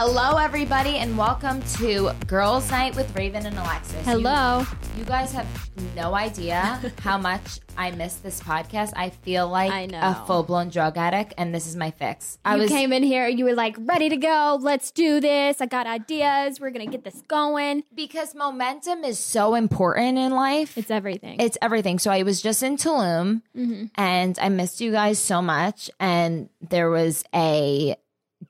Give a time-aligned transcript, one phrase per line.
[0.00, 4.04] Hello, everybody, and welcome to Girls Night with Raven and Alexis.
[4.04, 4.60] Hello.
[4.60, 5.48] You, you guys have
[5.96, 8.92] no idea how much I miss this podcast.
[8.94, 9.98] I feel like I know.
[10.00, 12.38] a full blown drug addict, and this is my fix.
[12.44, 14.56] I you was came in here, you were like, ready to go.
[14.60, 15.60] Let's do this.
[15.60, 16.60] I got ideas.
[16.60, 17.82] We're going to get this going.
[17.92, 20.78] because momentum is so important in life.
[20.78, 21.40] It's everything.
[21.40, 21.98] It's everything.
[21.98, 23.86] So I was just in Tulum mm-hmm.
[23.96, 25.90] and I missed you guys so much.
[25.98, 27.96] And there was a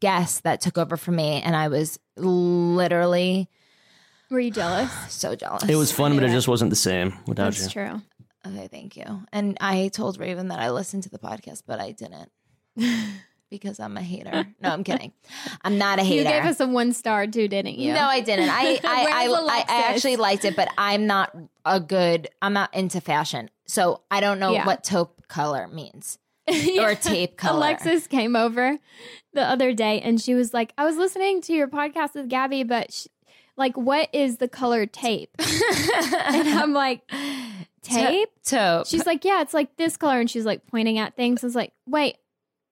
[0.01, 3.49] guest that took over for me, and I was literally
[4.31, 4.91] were you jealous?
[5.13, 5.65] so jealous.
[5.69, 7.83] It was fun, but it just wasn't the same without That's you.
[7.87, 8.03] true.
[8.47, 9.23] Okay, thank you.
[9.33, 12.31] And I told Raven that I listened to the podcast, but I didn't
[13.51, 14.47] because I'm a hater.
[14.61, 15.13] No, I'm kidding.
[15.63, 16.23] I'm not a hater.
[16.23, 17.93] You gave us a one star too, didn't you?
[17.95, 18.49] No, I didn't.
[18.51, 19.71] I I, I, Where's I, I Alexis?
[19.71, 22.29] actually liked it, but I'm not a good.
[22.41, 24.67] I'm not into fashion, so I don't know Yeah.
[24.67, 26.19] what taupe color means
[26.69, 26.91] Yeah.
[26.91, 27.59] or tape color.
[27.59, 28.79] Alexis came over
[29.33, 32.63] the other day and she was like, I was listening to your podcast with Gabby,
[32.63, 33.07] but sh
[33.57, 35.31] like, what is the color tape?
[35.41, 37.03] and I'm like,
[37.83, 38.29] tape?
[38.45, 38.87] taupe.
[38.87, 40.21] She's like, yeah, it's like this color.
[40.21, 41.43] And she's like pointing at things.
[41.43, 42.19] I was like, wait,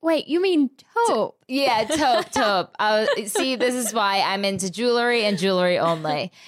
[0.01, 0.71] wait, you mean
[1.09, 1.37] taupe?
[1.49, 2.75] Yeah, taupe, taupe.
[2.79, 6.31] I was, see, this is why I'm into jewelry and jewelry only.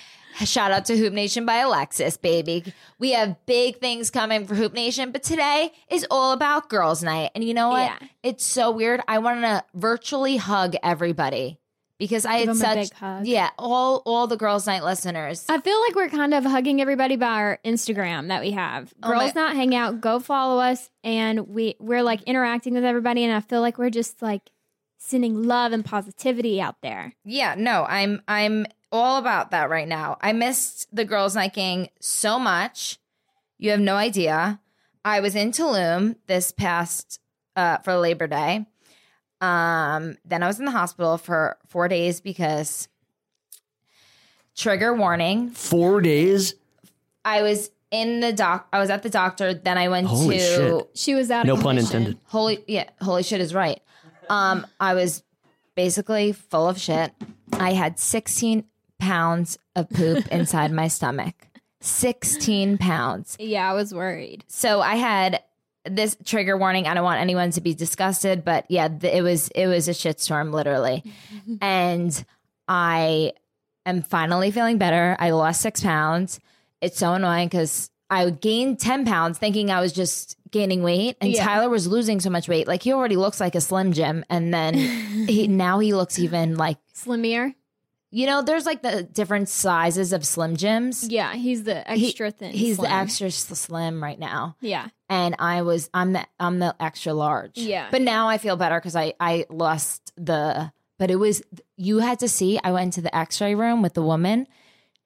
[0.45, 2.65] Shout out to Hoop Nation by Alexis, baby.
[2.99, 7.31] We have big things coming for Hoop Nation, but today is all about girls' night.
[7.35, 7.83] And you know what?
[8.01, 8.09] Yeah.
[8.23, 9.01] It's so weird.
[9.09, 11.59] I want to virtually hug everybody
[11.99, 13.27] because I Give had such big hug.
[13.27, 15.45] yeah, all all the girls' night listeners.
[15.49, 18.95] I feel like we're kind of hugging everybody by our Instagram that we have.
[19.03, 20.89] Oh, Girls my- Not Hangout, go follow us.
[21.03, 23.25] And we, we're like interacting with everybody.
[23.25, 24.43] And I feel like we're just like
[24.99, 27.15] sending love and positivity out there.
[27.25, 30.19] Yeah, no, I'm I'm all about that right now.
[30.21, 32.99] I missed the girls' night gang so much.
[33.59, 34.61] You have no idea.
[35.05, 37.21] I was in Tulum this past
[37.57, 38.67] uh, for Labor Day.
[39.41, 42.89] Um, then I was in the hospital for four days because
[44.57, 45.51] trigger warning.
[45.51, 46.55] Four days?
[47.25, 48.69] I was in the doc.
[48.73, 49.55] I was at the doctor.
[49.55, 50.91] Then I went Holy to shit.
[50.95, 52.19] She was out No of pun intended.
[52.25, 53.81] holy yeah holy shit is right
[54.29, 55.23] um i was
[55.75, 57.13] basically full of shit.
[57.53, 58.65] I had 16
[58.99, 61.47] pounds of poop inside my stomach.
[61.81, 63.37] 16 pounds.
[63.39, 64.45] Yeah, I was worried.
[64.49, 65.43] so i had
[65.85, 66.87] this trigger warning.
[66.87, 69.93] I don't want anyone to be disgusted but yeah th- it was it was a
[69.93, 71.05] shitstorm literally.
[71.63, 72.25] And
[72.67, 73.33] i
[73.87, 75.17] am finally feeling better.
[75.19, 76.41] I lost six pounds.
[76.81, 81.31] It's so annoying because i gained 10 pounds thinking i was just gaining weight and
[81.31, 81.45] Yeah.
[81.45, 84.53] tyler was losing so much weight like he already looks like a slim jim and
[84.53, 84.75] then
[85.29, 87.55] he now he looks even like Slimier?
[88.11, 92.31] you know there's like the different sizes of slim jims Yeah, he's the He- extra
[92.31, 92.53] thin.
[92.53, 92.91] he's slim.
[92.91, 94.89] the extra slim right now Yeah.
[95.11, 97.59] and I was I'm the I'm the extra large.
[97.59, 97.89] Yeah.
[97.91, 100.73] But now I feel better because I I lost the.
[100.99, 101.43] But it was
[101.77, 102.59] you had to see.
[102.65, 104.47] I went to the X-ray room with the woman.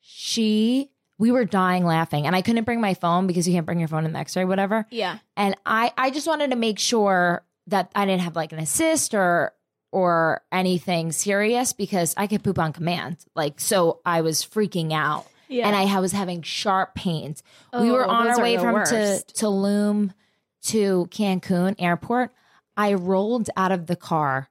[0.01, 3.79] She we were dying laughing, and I couldn't bring my phone because you can't bring
[3.79, 4.87] your phone in the X-ray, whatever.
[4.91, 5.19] Yeah.
[5.37, 9.15] And I I just wanted to make sure that I didn't have like an assist
[9.15, 9.53] or
[9.93, 13.19] or anything serious because I could poop on command.
[13.37, 15.67] Like so, I was freaking out Yeah.
[15.69, 17.43] and I was having sharp pains.
[17.79, 19.35] we Oh, were on our way from to worst.
[19.37, 20.15] Tulum
[20.65, 22.33] to Cancun airport.
[22.75, 24.49] I rolled out of the car,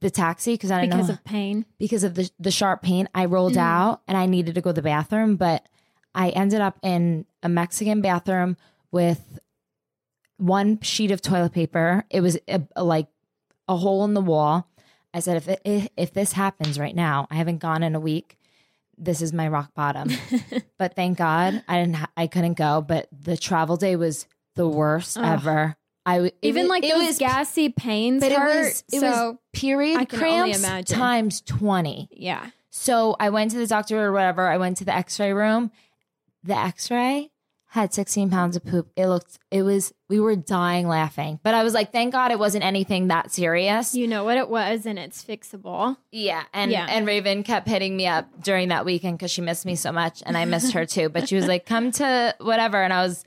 [0.00, 1.66] the taxi, because I didn't because know of pain.
[1.78, 3.08] because of the the sharp pain.
[3.14, 3.58] I rolled Mm.
[3.62, 5.68] out and I needed to go to the bathroom, but
[6.14, 8.56] I ended up in a Mexican bathroom
[8.90, 9.38] with
[10.36, 12.04] one sheet of toilet paper.
[12.10, 13.08] It was a, a- like
[13.68, 14.68] a hole in the wall.
[15.14, 18.38] I said, if it, if this happens right now, I haven't gone in a week.
[18.96, 20.10] This is my rock bottom.
[20.78, 21.96] but thank God I didn't.
[21.96, 22.80] Ha- I couldn't go.
[22.80, 25.24] But the travel day was the worst Ugh.
[25.24, 25.76] ever.
[26.06, 28.64] I w- Even was- like it those was, gassy pains but it hurt.
[28.64, 32.08] was it so was period cramps times twenty.
[32.12, 32.50] yeah.
[32.70, 34.48] So I went to the doctor or whatever.
[34.48, 35.70] I went to the X-ray room.
[36.44, 37.30] The X-ray
[37.68, 38.90] had 16 pounds of poop.
[38.96, 39.38] It looked.
[39.50, 39.92] It was.
[40.08, 41.40] We were dying laughing.
[41.42, 43.94] But I was like, thank God it wasn't anything that serious.
[43.94, 45.96] You know what it was, and it's fixable.
[46.10, 46.86] Yeah, and Yeah.
[46.90, 50.22] and Raven kept hitting me up during that weekend because she missed me so much,
[50.26, 51.08] and I missed her too.
[51.08, 53.24] But she was like, "Come to whatever," and I was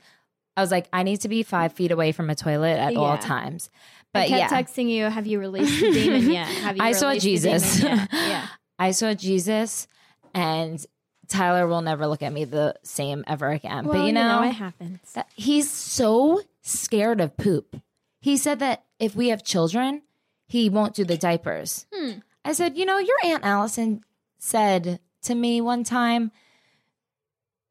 [0.56, 3.14] I was like, I need to be five feet away from a toilet at all
[3.16, 3.20] Yeah.
[3.20, 3.68] times.
[4.14, 6.46] I But kept yeah, texting you, have you released the demon yet?
[6.46, 7.82] Have you I saw Jesus.
[7.82, 8.46] Yeah.
[8.78, 9.86] I saw Jesus,
[10.34, 10.84] and
[11.28, 13.86] Tyler will never look at me the same ever again.
[13.86, 15.12] Well, but you know, it happens.
[15.12, 17.76] that- he's so scared of poop.
[18.20, 20.02] He said that if we have children,
[20.46, 21.86] he won't do the diapers.
[21.94, 22.18] Hmm.
[22.44, 24.04] I said, you know, your Aunt Allison
[24.38, 26.30] said to me one time,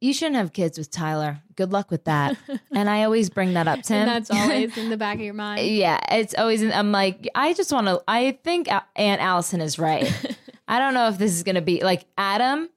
[0.02, 1.42] you shouldn't have kids with Tyler.
[1.56, 2.38] Good luck with that.
[2.72, 4.06] and I always bring that up to him.
[4.06, 5.66] That's always in the back of your mind.
[5.66, 10.12] yeah, it's always, I'm like, I just want to, I think Aunt Allison is right.
[10.68, 12.69] I don't know if this is going to be like Adam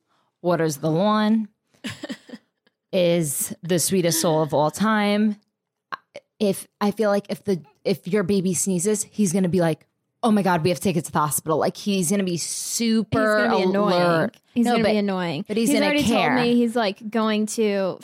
[0.43, 1.49] waters the lawn,
[2.93, 5.37] is the sweetest soul of all time.
[6.39, 9.87] If I feel like if the if your baby sneezes, he's gonna be like,
[10.23, 12.33] "Oh my god, we have to take it to the hospital." Like he's gonna be
[12.33, 14.31] He's super gonna be annoying.
[14.55, 15.45] He's No, gonna but- be annoying.
[15.49, 16.31] but he's gonna already care.
[16.31, 17.99] told me he's like going to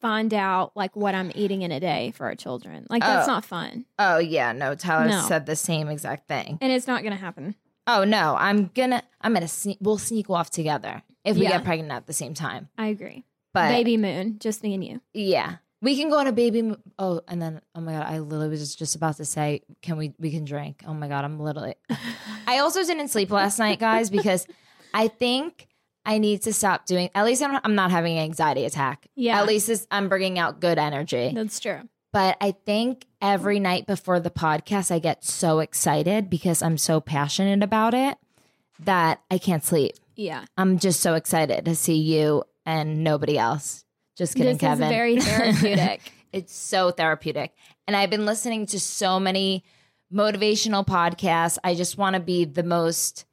[0.00, 2.86] find out like what I'm eating in a day for our children.
[2.88, 3.32] Like that's Oh.
[3.32, 4.74] not fun, Oh yeah, no.
[4.74, 5.22] Tyler No.
[5.26, 6.58] said the same exact thing.
[6.60, 7.56] and it's not gonna happen.
[7.88, 9.78] Oh no, I'm gonna I'm gonna sneak.
[9.80, 11.50] We'll sneak off together if we Yeah.
[11.52, 12.68] get pregnant at the same time.
[12.78, 13.24] I agree.
[13.52, 15.00] But Baby moon, just me and you.
[15.12, 15.56] Yeah.
[15.82, 16.62] We can go on a baby.
[16.62, 19.96] mo- Oh, and then oh my god, I literally was just, about to say, can
[19.96, 20.82] we we can drink?
[20.86, 21.74] Oh my god, I'm literally.
[22.46, 24.46] I also didn't sleep last night, guys, because
[24.94, 25.66] I think
[26.04, 27.08] I need to stop doing.
[27.14, 29.06] At least I'm, I'm not having an anxiety attack.
[29.16, 29.40] Yeah.
[29.40, 31.32] At least it's, I'm bringing out good energy.
[31.34, 31.80] That's true.
[32.12, 37.00] But I think every night before the podcast, I get so excited because I'm so
[37.00, 38.18] passionate about it
[38.80, 39.94] that I can't sleep.
[40.20, 40.44] Yeah.
[40.58, 43.84] I'm just so excited to see you and nobody else.
[44.16, 44.84] Just kidding, This Kevin.
[44.84, 46.12] is very therapeutic.
[46.32, 47.54] It's so therapeutic.
[47.86, 49.64] And I've been listening to so many
[50.12, 51.56] motivational podcasts.
[51.64, 53.24] I just want to be the most,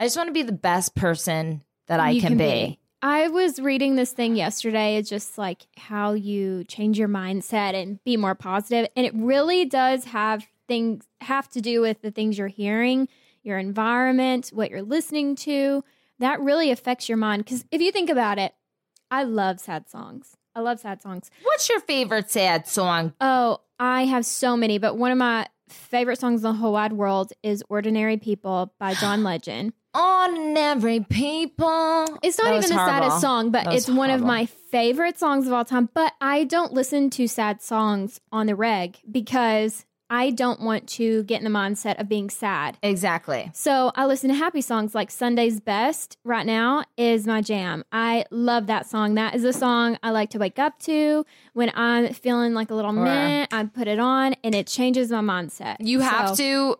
[0.00, 2.78] I just want to be the best person that I You can, be.
[3.02, 4.96] I was reading this thing yesterday.
[4.96, 9.66] It's just like how you change your mindset and be more positive, and it really
[9.66, 13.08] does have things have to do with the things you're hearing,
[13.42, 15.84] your environment, what you're listening to.
[16.18, 17.44] That really affects your mind.
[17.44, 18.54] Because if you think about it,
[19.10, 20.36] I love sad songs.
[20.54, 21.30] I love sad songs.
[21.42, 23.12] What's your favorite sad song?
[23.20, 26.92] Oh, I have so many, but one of my favorite songs in the whole wide
[26.92, 29.72] world is "Ordinary People" by John Legend.
[29.94, 32.06] Ordinary people.
[32.22, 33.00] It's not That even was the horrible.
[33.10, 35.88] saddest song, but it's one of my favorite songs of all time.
[35.94, 39.84] But I don't listen to sad songs on the reg because
[40.14, 42.78] I don't want to get in the mindset of being sad.
[42.82, 43.50] Exactly.
[43.52, 47.84] So I listen to happy songs like Sunday's Best right now is my jam.
[47.90, 49.14] I love that song.
[49.14, 52.74] That is a song I like to wake up to when I'm feeling like a
[52.74, 53.46] little Or- meh.
[53.50, 55.76] I put it on and it changes my mindset.
[55.80, 56.76] You have So- to,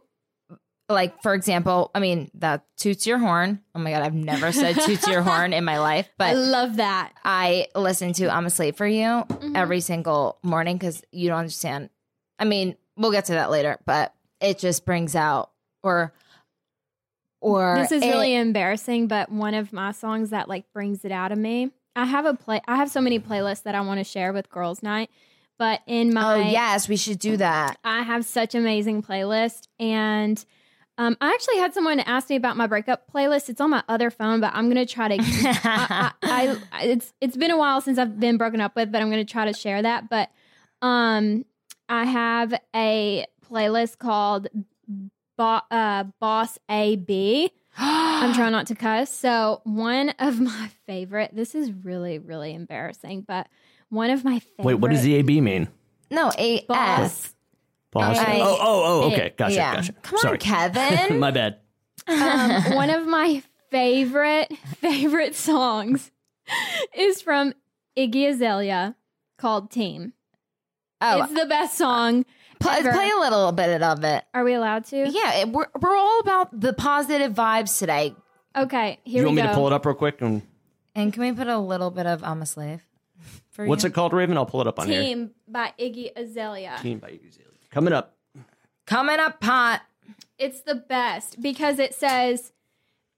[0.88, 3.60] like, for example, I mean, that toots your horn.
[3.74, 6.76] Oh my God, I've never said toots your horn in my life, but I love
[6.76, 7.12] that.
[7.24, 9.56] I listen to I'm a Slave for You Mm-hmm.
[9.56, 11.90] every single morning because you don't understand.
[12.38, 15.50] I mean, we'll get to that later, but it just brings out
[15.82, 16.12] or
[17.40, 21.12] or This is it- really embarrassing, but one of my songs that like brings it
[21.12, 21.70] out of me.
[21.96, 22.60] I have a play.
[22.66, 25.10] I have so many playlists that I want to share with Girls Night,
[25.58, 27.78] but in my oh yes, we should do that.
[27.84, 30.44] I have such amazing playlist and.
[30.96, 33.48] Um, I actually had someone ask me about my breakup playlist.
[33.48, 35.16] It's on my other phone, but I'm gonna try to.
[35.20, 39.02] I, I, I, it's it's been a while since I've been broken up with, but
[39.02, 40.08] I'm gonna try to share that.
[40.08, 40.30] But
[40.82, 41.44] um,
[41.88, 44.48] I have a playlist called
[45.36, 47.50] Bo- uh, Boss A B.
[47.76, 49.12] I'm trying not to cuss.
[49.12, 51.30] So one of my favorite.
[51.34, 53.48] This is really really embarrassing, but
[53.88, 54.64] one of my favorite.
[54.64, 55.68] Wait, what does the AB mean?
[56.10, 57.00] No, A Boss.
[57.00, 57.34] S.
[57.96, 59.32] I- oh, oh, oh, okay.
[59.36, 59.74] Gotcha, yeah.
[59.76, 59.92] gotcha.
[60.02, 60.38] Come on, Sorry.
[60.38, 61.18] Kevin.
[61.20, 61.58] My bad.
[62.08, 66.10] um, one of my favorite favorite songs
[66.96, 67.54] is from
[67.96, 68.96] Iggy Azalea
[69.38, 70.12] called "Team."
[71.04, 72.24] Oh, It's the best song.
[72.60, 72.92] play, ever.
[72.92, 74.24] play a little bit of it.
[74.34, 74.96] Are we allowed to?
[75.08, 78.14] Yeah, it, we're we're all about the positive vibes today.
[78.56, 80.20] Okay, Do here you we want me to pull it up real quick?
[80.20, 80.42] And
[80.94, 82.82] And can we put a little bit of I'm a slave?
[83.50, 83.90] For what's you?
[83.90, 84.36] it called, Raven?
[84.36, 85.00] I'll pull it up on here.
[85.02, 86.76] "Team" by Iggy Azalea.
[86.82, 87.48] Team by Iggy Azalea.
[87.70, 88.16] Coming up.
[88.86, 89.82] Coming up pot.
[90.38, 92.52] It's the best because it says,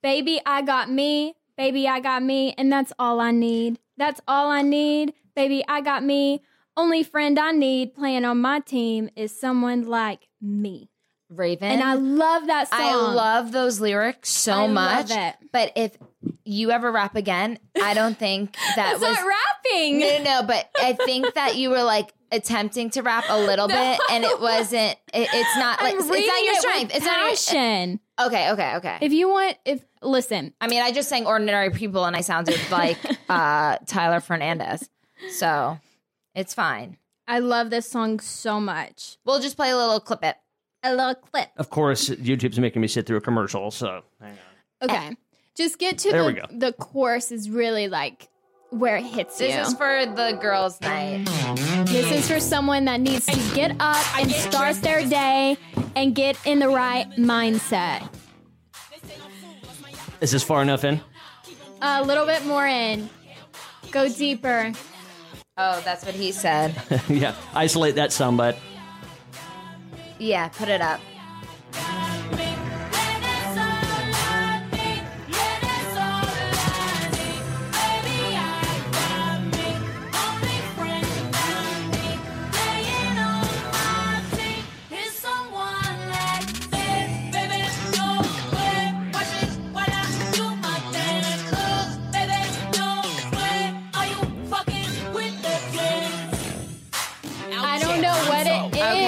[0.03, 1.35] "Baby, I got me.
[1.57, 3.79] Baby, I got me, and that's all I need.
[3.97, 5.15] That's all I need.
[5.35, 6.43] Baby, I got me.
[6.77, 10.91] Only friend I need playing on my team is someone like me."
[11.29, 11.69] Raven.
[11.73, 12.81] And I love that song.
[12.81, 15.11] I love those lyrics so I love much.
[15.11, 15.35] it.
[15.53, 15.97] But if
[16.45, 19.99] you ever rap again, I don't think that was not rapping.
[19.99, 20.43] no, no, no.
[20.47, 24.41] But I think that you were like attempting to rap a little bit, and it
[24.41, 24.97] wasn't.
[25.13, 26.95] It, it's not like it's not your it strength.
[26.95, 27.29] It's not your.
[27.31, 28.01] passion.
[28.21, 28.99] Okay, okay, okay.
[29.01, 32.59] If you want, if listen, I mean, I just sang "Ordinary People" and I sounded
[32.71, 34.89] like uh, Tyler Fernandez,
[35.31, 35.79] so
[36.37, 36.97] it's fine.
[37.27, 39.17] I love this song so much.
[39.25, 40.37] We'll just play a little clip it.
[40.85, 41.49] A little clip.
[41.57, 44.37] Of course, YouTube's making me sit through a commercial, so hang
[44.83, 44.89] on.
[44.89, 45.17] Okay.
[45.57, 46.47] Just get to There the we go.
[46.53, 48.29] the chorus is really like
[48.71, 49.61] where it hits This you.
[49.63, 51.25] is for the girls' night.
[51.87, 55.57] this is for someone that needs to get up and start their day
[55.97, 58.09] and get in the right mindset.
[60.21, 61.01] Is this far enough in?
[61.83, 63.09] A little bit more in.
[63.91, 64.73] Go deeper.
[65.59, 66.75] Oh, that's what he said.
[67.09, 68.59] yeah, isolate that soundbite.
[70.19, 71.01] Yeah, put it up.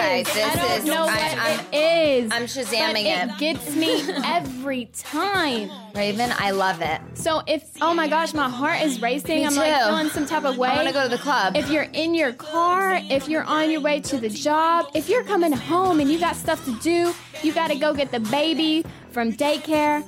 [0.09, 2.33] This I don't is- know I- what I'm- it is.
[2.33, 3.39] I'm shazamming it it.
[3.39, 5.71] gets me every time.
[5.95, 7.01] Raven, I love it.
[7.15, 9.39] So if oh my gosh, my heart is racing.
[9.41, 9.87] Me I'm like too.
[9.87, 10.69] feeling some type of way.
[10.71, 11.57] I want to go to the club.
[11.57, 15.25] if you're in your car, if you're on your way to the job, if you're
[15.25, 18.85] coming home and you got stuff to do, you got to go get the baby
[19.13, 20.03] from daycare.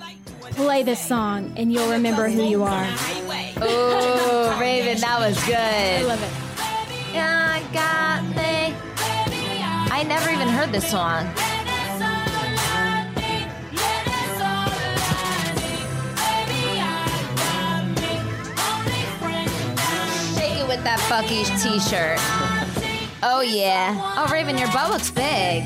[0.52, 2.84] Play this song and you'll remember who you are.
[3.62, 5.54] Ooh, Raven, that was good.
[5.56, 6.30] I love it.
[7.16, 8.49] I got me.
[10.00, 11.26] I never even heard this song.
[20.34, 22.16] Shake it with that Buc-ee's t-shirt.
[23.22, 24.14] Oh yeah.
[24.16, 25.64] Oh Raven, your butt looks big.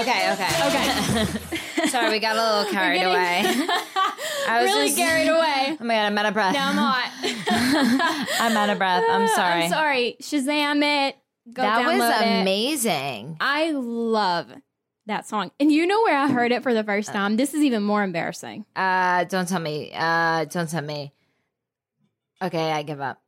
[0.00, 0.48] Okay, okay.
[0.66, 1.86] Okay.
[1.88, 3.66] Sorry, we got a little carried away.
[4.48, 5.38] I was really just- carried away.
[5.80, 6.54] Oh my god, I'm out of breath.
[6.54, 7.10] No, I'm not.
[8.40, 9.04] I'm out of breath.
[9.08, 9.62] I'm sorry.
[9.64, 10.16] I'm sorry.
[10.20, 11.16] Shazam it.
[11.52, 12.40] Go That was download it.
[12.42, 13.36] amazing.
[13.40, 14.52] I love
[15.06, 15.50] that song.
[15.58, 17.36] And you know where I heard it for the first time?
[17.36, 18.64] This is even more embarrassing.
[18.76, 19.90] Uh, don't tell me.
[19.94, 21.12] Uh, don't tell me.
[22.40, 23.20] Okay, I give up.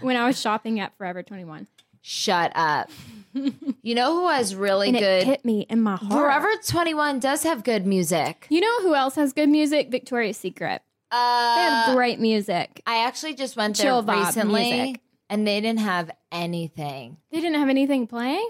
[0.00, 1.66] When I was shopping at Forever 21.
[2.10, 2.90] Shut up.
[3.82, 5.24] you know who has really And it good?
[5.24, 6.10] hit me in my heart.
[6.10, 8.46] Forever 21 does have good music.
[8.48, 9.90] You know who else has good music?
[9.90, 10.80] Victoria's Secret.
[11.10, 12.80] They have Uh, great music.
[12.86, 15.00] I actually just went there Chill vibe recently, music.
[15.28, 17.18] and they didn't have anything.
[17.30, 18.48] They didn't have anything playing?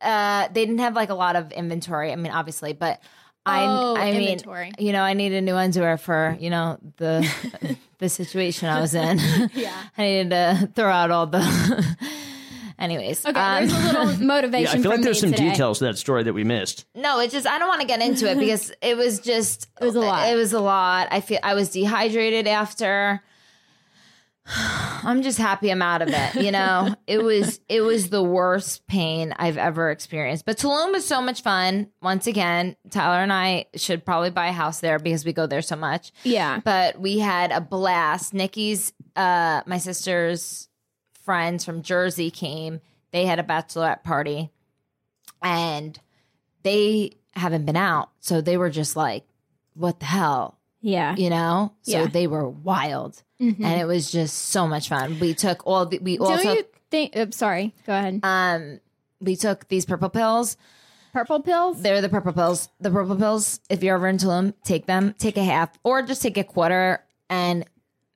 [0.00, 2.12] Uh, they didn't have like a lot of inventory.
[2.12, 2.98] I mean, obviously, but
[3.44, 4.72] I, Oh, I mean, inventory.
[4.78, 7.28] you know, I needed new underwear for you know the
[7.98, 9.18] the situation I was in.
[9.54, 9.74] Yeah.
[9.98, 11.96] I needed to throw out all the.
[12.78, 15.50] Anyways, Okay, um, there's a little motivation Yeah, I feel like there's some today.
[15.50, 16.84] details to that story that we missed.
[16.94, 19.84] no, it's just I don't want to get into it because it was just It
[19.84, 20.28] was a lot.
[20.28, 21.08] It was a lot.
[21.10, 23.20] I feel I was dehydrated after.
[25.04, 26.36] I'm just happy I'm out of it.
[26.42, 30.46] You know, it was it was the worst pain I've ever experienced.
[30.46, 31.88] But Tulum was so much fun.
[32.00, 35.62] Once again, Tyler and I should probably buy a house there because we go there
[35.62, 36.12] so much.
[36.24, 36.60] Yeah.
[36.64, 38.32] But we had a blast.
[38.34, 40.67] Nikki's, uh, my sister's
[41.28, 42.80] friends from Jersey came.
[43.10, 44.50] They had a bachelorette party,
[45.42, 46.00] and
[46.62, 49.24] they haven't been out, so they were just like,
[49.74, 51.14] "What the hell?" Yeah.
[51.16, 51.72] you know.
[51.82, 52.06] So Yeah.
[52.06, 53.62] they were wild, Mhm.
[53.62, 55.18] and it was just so much fun.
[55.20, 57.14] We took all the we Don't also you think?
[57.14, 57.74] Oops, sorry.
[57.84, 58.20] Go ahead.
[58.22, 58.80] um
[59.20, 60.56] we took these purple pills.
[61.12, 61.82] Purple pills?
[61.82, 62.70] They're the purple pills.
[62.80, 63.60] The purple pills.
[63.68, 65.14] If you're ever into them, take them.
[65.18, 67.04] Take a half, or just take a quarter.
[67.28, 67.66] And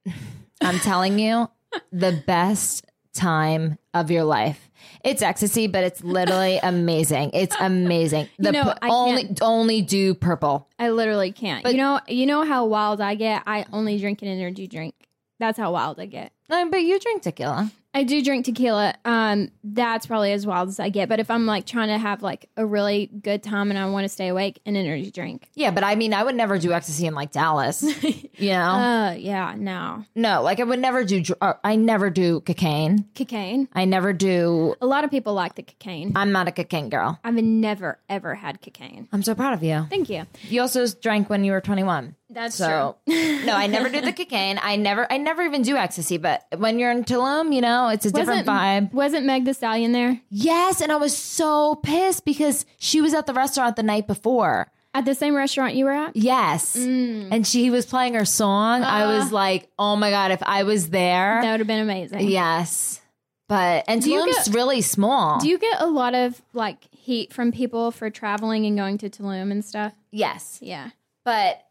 [0.63, 1.51] I'm telling you,
[1.91, 4.69] the best time of your life.
[5.05, 7.31] It's ecstasy, but it's literally amazing.
[7.35, 8.29] It's amazing.
[8.39, 10.69] The know, pu- I only can't- only do purple.
[10.79, 11.63] I literally can't.
[11.63, 13.43] But- you know, you know how wild I get.
[13.47, 14.95] I only drink an energy drink.
[15.39, 16.33] That's how wild I get.
[16.49, 17.71] But you drink tequila.
[17.95, 18.95] I do drink tequila.
[19.05, 21.09] Um, that's probably as wild as I get.
[21.09, 24.05] But if I'm like trying to have like a really good time and I want
[24.05, 25.49] to stay awake, an energy drink.
[25.55, 27.85] Yeah, but I mean, I would never do ecstasy in like Dallas.
[28.39, 31.23] You know, Uh, yeah, no no, like I would never do.
[31.41, 33.05] uh, I never do cocaine.
[33.15, 33.69] cocaine.
[33.75, 34.75] I never do.
[34.81, 36.13] A lot of people like the cocaine.
[36.17, 37.21] I'm not a cocaine girl.
[37.23, 39.07] I've never ever had cocaine.
[39.13, 39.87] I'm so proud of you.
[39.91, 40.25] Thank you.
[40.49, 42.17] You also drank when you were 21.
[42.33, 43.15] That's So true.
[43.45, 44.59] no, I never do the cocaine.
[44.63, 46.17] I never, I never even do ecstasy.
[46.19, 48.93] But when you're in Tulum, you know, it's a different vibe.
[48.93, 53.27] Wasn't Meg the Stallion there Yes, and I was so pissed because she was at
[53.27, 54.71] the restaurant the night before.
[54.95, 56.15] at the same restaurant you were at?
[56.17, 57.29] Yes, Mm.
[57.31, 58.83] and she was playing her song.
[58.83, 61.43] I was like, oh my god, if I was there, Uh.
[61.43, 62.29] That would have been amazing.
[62.29, 63.01] yes.
[63.49, 65.39] But and you Tulum's get- really small.
[65.41, 69.11] Do you get a lot of like heat from people for traveling and going to
[69.11, 69.93] Tulum and stuff?
[70.11, 70.91] yes, Yeah.
[71.25, 71.63] but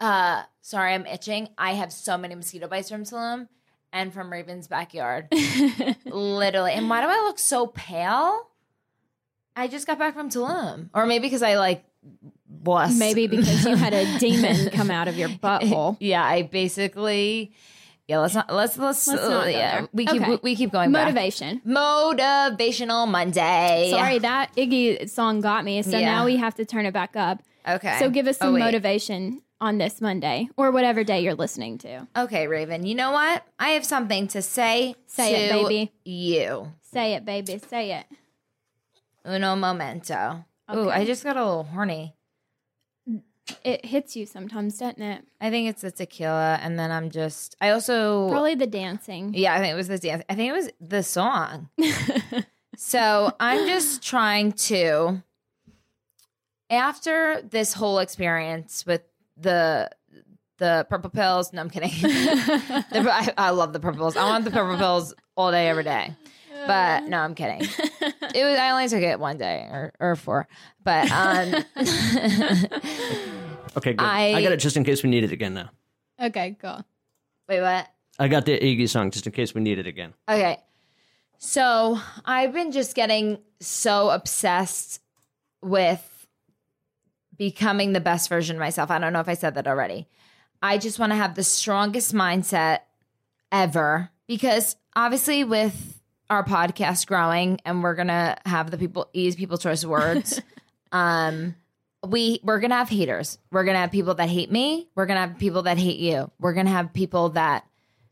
[0.00, 1.48] Uh, sorry, I'm itching.
[1.58, 3.48] I have so many mosquito bites from Tulum
[3.92, 5.28] and from Raven's backyard.
[6.04, 6.72] Literally.
[6.72, 8.48] And why do I look so pale?
[9.56, 10.90] I just got back from Tulum.
[10.94, 11.84] Or maybe because I like
[12.62, 12.96] was.
[12.96, 15.96] Maybe because you had a demon come out of your butthole.
[16.00, 17.52] Yeah, I basically
[18.06, 19.80] yeah, let's not let's let's, Let's not go yeah.
[19.80, 19.88] there.
[19.92, 20.38] We keep Okay.
[20.42, 21.06] we keep going back.
[21.06, 21.60] Motivation.
[21.66, 23.88] Motivational Monday.
[23.90, 25.82] Sorry, that Iggy song got me.
[25.82, 26.14] So Yeah.
[26.14, 27.42] now we have to turn it back up.
[27.68, 27.98] Okay.
[27.98, 28.60] So give us Oh, some wait.
[28.60, 32.06] motivation on this Monday or whatever day you're listening to.
[32.16, 32.86] Okay, Raven.
[32.86, 33.44] You know what?
[33.58, 34.94] I have something to say.
[35.06, 35.92] Say it, baby.
[36.04, 36.72] You.
[36.82, 37.58] Say it, baby.
[37.58, 38.06] Say it.
[39.26, 40.44] Uno momento.
[40.74, 42.14] Ooh, I just got a little horny.
[43.64, 45.24] It hits you sometimes, doesn't it?
[45.40, 47.56] I think it's the tequila, and then I'm just.
[47.60, 48.28] I also.
[48.28, 49.32] Probably the dancing.
[49.34, 50.22] Yeah, I think it was the dance.
[50.28, 51.70] I think it was the song.
[52.76, 55.22] so I'm just trying to.
[56.70, 59.00] After this whole experience with
[59.40, 59.90] the
[60.58, 61.90] the purple pills, no, I'm kidding.
[62.00, 64.16] The- I, I love the purple pills.
[64.16, 66.14] I want the purple pills all day, every day.
[66.66, 67.60] But no, I'm kidding.
[67.62, 68.58] It was.
[68.58, 70.48] I only took it one day or or four.
[70.82, 71.64] But um,
[73.76, 74.00] Okay, good.
[74.04, 75.70] I- I, got it just in case we need it again now.
[76.20, 76.84] Okay, cool.
[77.48, 77.88] wait, what?
[78.18, 80.14] I got the Iggy song just in case we need it again.
[80.28, 80.58] Okay.
[81.38, 85.00] So I've been just getting so obsessed
[85.62, 86.17] with
[87.38, 88.90] becoming the best version of myself.
[88.90, 90.06] I don't know if I said that already.
[90.60, 92.80] I just want to have the strongest mindset
[93.52, 99.36] ever because obviously with our podcast growing and we're going to have the people ease
[99.36, 100.42] people's choice words.
[100.92, 101.54] um
[102.06, 103.38] we we're going to have haters.
[103.50, 104.88] We're going to have people that hate me.
[104.94, 106.30] We're going to have people that hate you.
[106.38, 107.64] We're going to have people that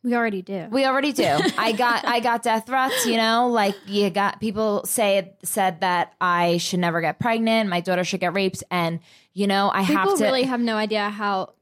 [0.07, 0.69] We already do.
[0.71, 1.27] we already do.
[1.59, 6.15] I got I got death threats, you know, like you got people say said that
[6.21, 9.01] I should never get pregnant, my daughter should get raped and
[9.33, 11.55] you know, I People have to really have no idea how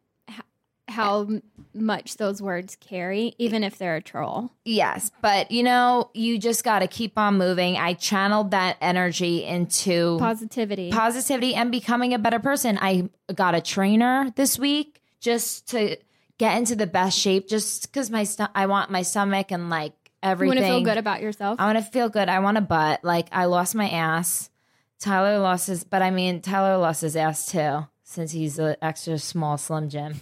[0.88, 1.26] how
[1.72, 4.52] much those words carry, even if they're a troll.
[4.66, 7.78] Yes, but you know, you just got to keep on moving.
[7.78, 10.90] I channeled that energy into Positivity.
[10.90, 12.78] positivity and becoming a better person.
[12.80, 15.96] I got a trainer this week just to
[16.38, 19.92] get into the best shape just cuz my sto- I want my stomach and like
[20.22, 20.56] everything.
[20.56, 21.60] you want to feel good about yourself.
[21.60, 22.28] I want to feel good.
[22.28, 23.04] I want a butt.
[23.04, 24.50] Like I lost my ass.
[24.98, 29.18] Tyler lost his, but I mean Tyler lost his ass too since he's an extra
[29.18, 30.14] small slim Jim.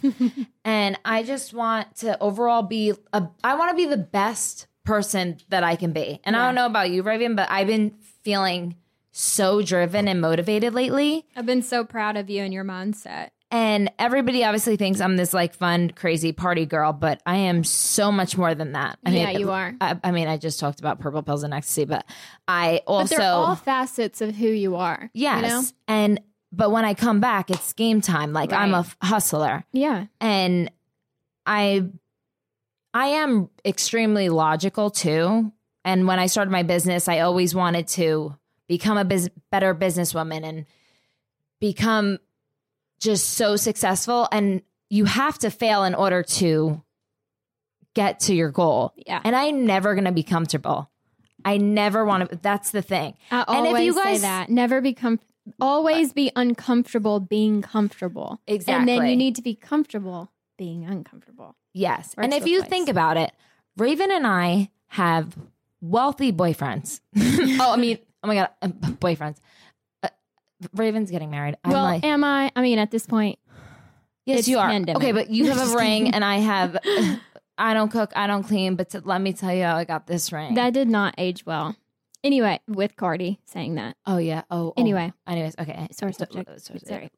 [0.64, 3.28] and I just want to overall be a.
[3.44, 6.20] I want to be the best person that I can be.
[6.24, 8.76] And I don't know about you, Raven, but I've been feeling
[9.12, 11.26] so driven and motivated lately.
[11.36, 13.30] I've been so proud of you and your mindset.
[13.52, 18.10] And everybody obviously thinks I'm this like fun, crazy party girl, but I am so
[18.10, 18.98] much more than that.
[19.04, 19.74] I Yeah, mean, you are.
[19.78, 22.06] I, I mean, I just talked about purple pills and ecstasy, but
[22.48, 25.10] I also But they're all facets of who you are.
[25.12, 25.62] yes, You know?
[25.86, 28.32] and but when I come back, it's game time.
[28.32, 30.06] Like I'm a hustler, Yeah.
[30.20, 30.70] and
[31.44, 31.86] I
[32.94, 35.52] I am extremely logical too.
[35.84, 38.34] And when I started my business, I always wanted to
[38.68, 40.66] become a bus- better businesswoman and
[41.60, 42.18] become
[43.02, 44.28] just so successful.
[44.32, 46.82] And you have to fail in order to
[47.94, 48.92] get to your goal.
[48.96, 49.20] Yeah.
[49.24, 50.90] And I'm never going to be comfortable.
[51.44, 52.36] I never want to.
[52.36, 53.14] That's the thing.
[53.30, 54.48] I And if you say that.
[54.48, 55.18] Never become
[55.60, 58.40] always be uncomfortable being comfortable.
[58.46, 58.74] Exactly.
[58.78, 61.56] And then you need to be comfortable being uncomfortable.
[61.74, 62.14] Yes.
[62.16, 62.70] Or and if you place.
[62.70, 63.32] think about it,
[63.76, 65.36] Raven and I have
[65.80, 67.00] wealthy boyfriends.
[67.60, 69.38] oh, I mean, oh my God, uh, boyfriends.
[70.74, 71.56] Raven's getting married.
[71.64, 72.50] I'm well, like, am I?
[72.56, 73.38] I mean, at this point,
[74.26, 74.68] yes, you are.
[74.68, 75.02] pandemic.
[75.02, 76.76] Okay, but you have a ring and I have,
[77.58, 80.06] I don't cook, I don't clean, but to, let me tell you how I got
[80.06, 80.54] this ring.
[80.54, 81.76] that did not age well.
[82.24, 83.96] Anyway, with Cardi saying that.
[84.06, 84.42] oh, yeah.
[84.50, 84.80] Oh, oh.
[84.80, 85.12] Anyway.
[85.26, 85.88] Anyways, okay.
[85.92, 86.60] Sore So- subject.
[86.60, 87.10] so- Sorry.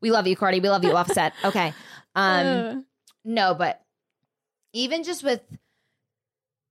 [0.00, 0.60] We love you, Cardi.
[0.60, 0.92] We love you.
[0.96, 1.32] Offset.
[1.44, 1.74] Okay.
[2.14, 2.74] Um, Uh,
[3.24, 3.82] no, but
[4.72, 5.40] even just with,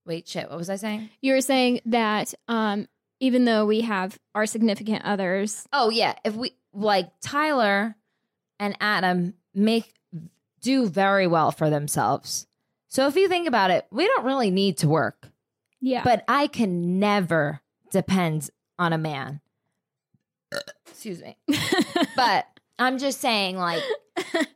[0.06, 0.48] wait, shit.
[0.48, 1.10] What was I saying?
[1.20, 2.88] you were saying that um,
[3.20, 7.96] even though we have our significant others, Oh yeah, if we like Tyler
[8.58, 9.94] and Adam make
[10.60, 12.46] do very well for themselves.
[12.88, 15.28] So if you think about it, we don't really need to work.
[15.80, 19.40] yeah, But I can never depend on a man.
[20.86, 21.36] Excuse me.
[22.16, 22.46] but
[22.78, 23.82] I'm just saying like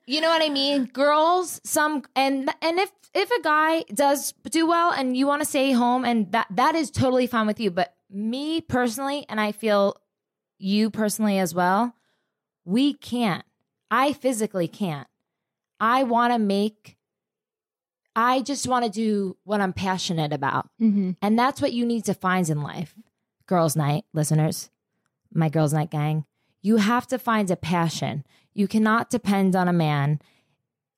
[0.07, 0.87] you know what I mean?
[0.87, 5.49] Girls, some and and if if a guy does do well and you want to
[5.49, 9.53] stay home and that that is totally fine with you, but me personally and I
[9.53, 9.97] feel
[10.59, 11.95] you personally as well,
[12.65, 13.45] we can't.
[13.91, 15.09] I physically can't.
[15.81, 16.97] I want to make
[18.15, 20.69] I just want to do what I'm passionate about.
[20.81, 21.17] Mhm.
[21.23, 22.95] And that's what you need to find in life.
[23.47, 24.71] Girls' night, listeners,
[25.33, 26.27] my girls' night gang.
[26.61, 28.25] You have to find a passion.
[28.53, 30.21] You cannot depend on a man.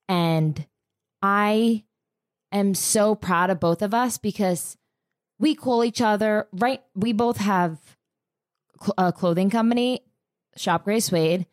[0.09, 0.67] And
[1.21, 1.85] I
[2.51, 4.77] am so proud of both of us because
[5.39, 6.81] we call each other, right?
[6.95, 7.77] We both have
[8.81, 10.01] cl- a clothing company,
[10.55, 11.45] Shop Gray Suede.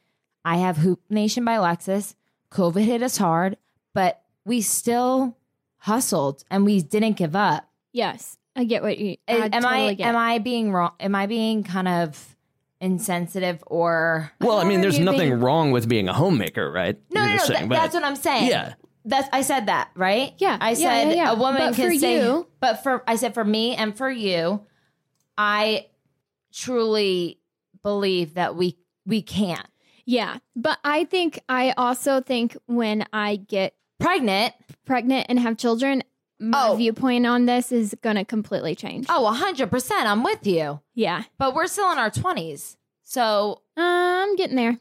[0.44, 2.14] I have Hoop Nation by Lexus.
[2.50, 3.56] COVID hit us hard,
[3.94, 5.36] but we still
[5.78, 7.68] hustled and we didn't give up.
[7.92, 9.16] Yes, I get what you.
[9.28, 10.06] I am totally I get.
[10.08, 10.92] am I being wrong?
[11.00, 12.36] Am I being kind of
[12.80, 16.98] insensitive or Well, I mean, there's nothing think- wrong with being a homemaker, right?
[17.10, 17.38] no, You're no, no.
[17.38, 18.48] that- saying, but- that's what I'm saying.
[18.48, 18.74] Yeah.
[19.04, 20.32] That's I said that right.
[20.38, 21.32] Yeah, I said yeah, yeah.
[21.32, 24.64] a woman But can say, you- but for I said for me and for you,
[25.36, 25.86] I
[26.52, 27.38] truly
[27.82, 29.66] believe that we we can't
[30.04, 34.52] yeah, but I think I also think when I get pregnant.
[34.84, 36.02] pregnant and have children,
[36.40, 36.74] my Oh.
[36.74, 39.06] viewpoint on this is going to completely change.
[39.08, 40.08] Oh, hundred percent.
[40.08, 44.80] I'm with you, Yeah, but we're still in our twenties, so I'm getting there.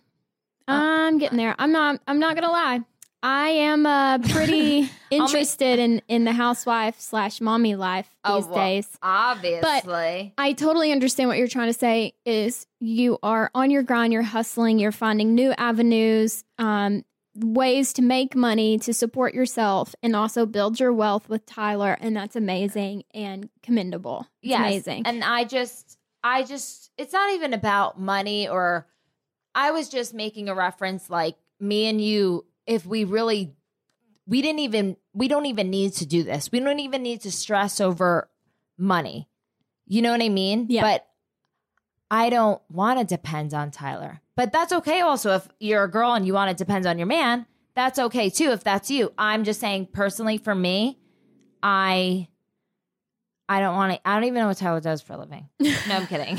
[0.68, 0.72] Uh,
[1.08, 1.56] I'm getting there.
[1.60, 2.02] I'm not.
[2.08, 2.80] I'm not gonna lie.
[3.24, 8.56] I am uh, pretty interested in in the housewife slash mommy life these Oh, well,
[8.56, 8.88] days.
[9.04, 10.34] obviously.
[10.36, 12.14] but I totally understand what you're trying to say.
[12.26, 17.04] Is you are on your grind, you're hustling, you're finding new avenues, um,
[17.36, 22.16] ways to make money to support yourself, and also build your wealth with Tyler, and
[22.16, 24.28] that's amazing and commendable.
[24.42, 24.60] It's Yes.
[24.60, 25.04] amazing.
[25.06, 28.88] And I just, I just, it's not even about money or,
[29.54, 33.54] I was just making a reference like me and you, if we really,
[34.28, 36.52] we didn't even, we don't even need to do this.
[36.52, 38.30] We don't even need to stress over
[38.78, 39.28] money.
[39.88, 40.68] You know what I mean?
[40.70, 40.82] Yeah.
[40.82, 41.08] But
[42.10, 44.22] I don't want to depend on Tyler.
[44.36, 47.08] But that's okay also if you're a girl and you want to depend on your
[47.08, 47.46] man.
[47.74, 49.14] That's okay too if that's you.
[49.18, 51.00] I'm just saying personally for me,
[51.64, 52.28] I
[53.48, 55.48] I don't want to I don't even know what Tyler does for a living.
[55.60, 56.38] No, I'm kidding.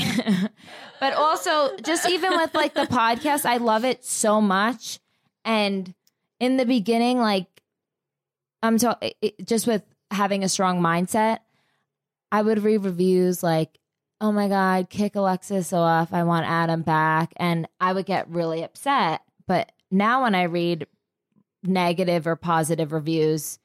[1.01, 4.99] but also just even with like the podcast, I love it so much
[5.45, 5.95] and
[6.43, 7.47] in the beginning like
[8.63, 9.13] I'm talking
[9.45, 11.39] just with having a strong mindset,
[12.31, 13.79] I would read reviews like
[14.21, 16.13] oh my God, kick Alexis off.
[16.13, 17.33] I want Adam back.
[17.39, 19.21] And I would get really upset.
[19.49, 20.87] But now when I read
[21.65, 23.59] negative or positive reviews,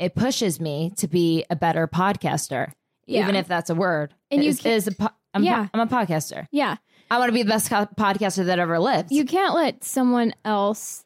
[0.00, 2.72] it pushes me to be a better podcaster,
[3.06, 3.22] Yeah.
[3.22, 4.12] even if that's a word.
[4.32, 5.68] And you Is- can- is a po- I'm, po- Yeah.
[5.72, 6.48] I'm a podcaster.
[6.50, 6.76] yeah,
[7.08, 9.12] I want to be the best co- podcaster that ever lived.
[9.12, 11.04] you can't let someone else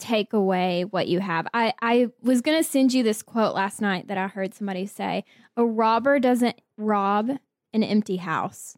[0.00, 1.46] take away what you have.
[1.54, 5.24] I I was gonna send you this quote last night that I heard somebody say:
[5.56, 7.30] "A robber doesn't rob
[7.72, 8.76] an empty house."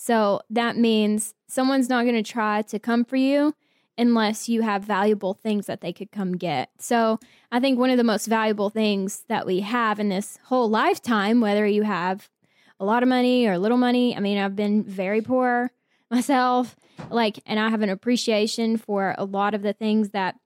[0.00, 3.52] So that means someone's not going to try to come for you
[3.98, 6.70] unless you have valuable things that they could come get.
[6.78, 7.18] So
[7.50, 11.40] I think one of the most valuable things that we have in this whole lifetime,
[11.40, 12.30] whether you have
[12.78, 15.72] a lot of money or little money, I mean, I've been very poor
[16.12, 16.76] myself,
[17.10, 20.36] like, and I have an appreciation for a lot of the things that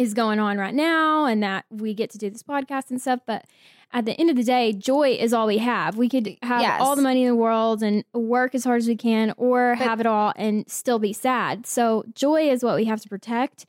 [0.00, 3.20] is going on right now and that we get to do this podcast and stuff.
[3.26, 3.44] But
[3.92, 5.96] at the end of the day, joy is all we have.
[5.96, 6.80] We could have Yes.
[6.80, 9.84] all the money in the world and work as hard as we can, or But-
[9.86, 11.66] have it all and still be sad.
[11.66, 13.66] So, joy is what we have to protect.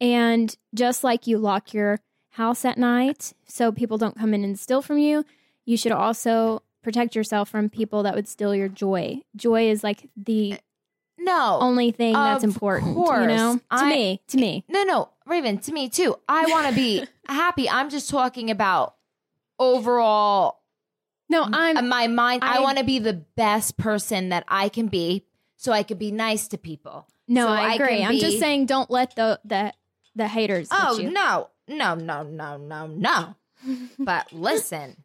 [0.00, 4.58] And just like you lock your house at night so people don't come in and
[4.58, 5.24] steal from you,
[5.66, 9.20] you should also protect yourself from people that would steal your joy.
[9.36, 10.58] Joy is like the
[11.18, 11.58] no.
[11.60, 13.20] only thing that's important, course.
[13.20, 13.56] you know?
[13.56, 14.64] To I- me, to me.
[14.68, 16.16] No, no, Raven, to me too.
[16.28, 17.68] I want to be happy.
[17.68, 18.94] I'm just talking about
[19.58, 20.60] overall
[21.28, 22.44] No, I'm my mind.
[22.44, 25.98] I, I- want to be the best person that I can be so I could
[25.98, 27.06] be nice to people.
[27.26, 28.04] No, So I agree.
[28.04, 29.72] I'm just saying, don't let the the
[30.14, 30.68] the haters.
[30.70, 33.34] Oh, no, no, no, no, no, no.
[33.98, 35.02] but listen.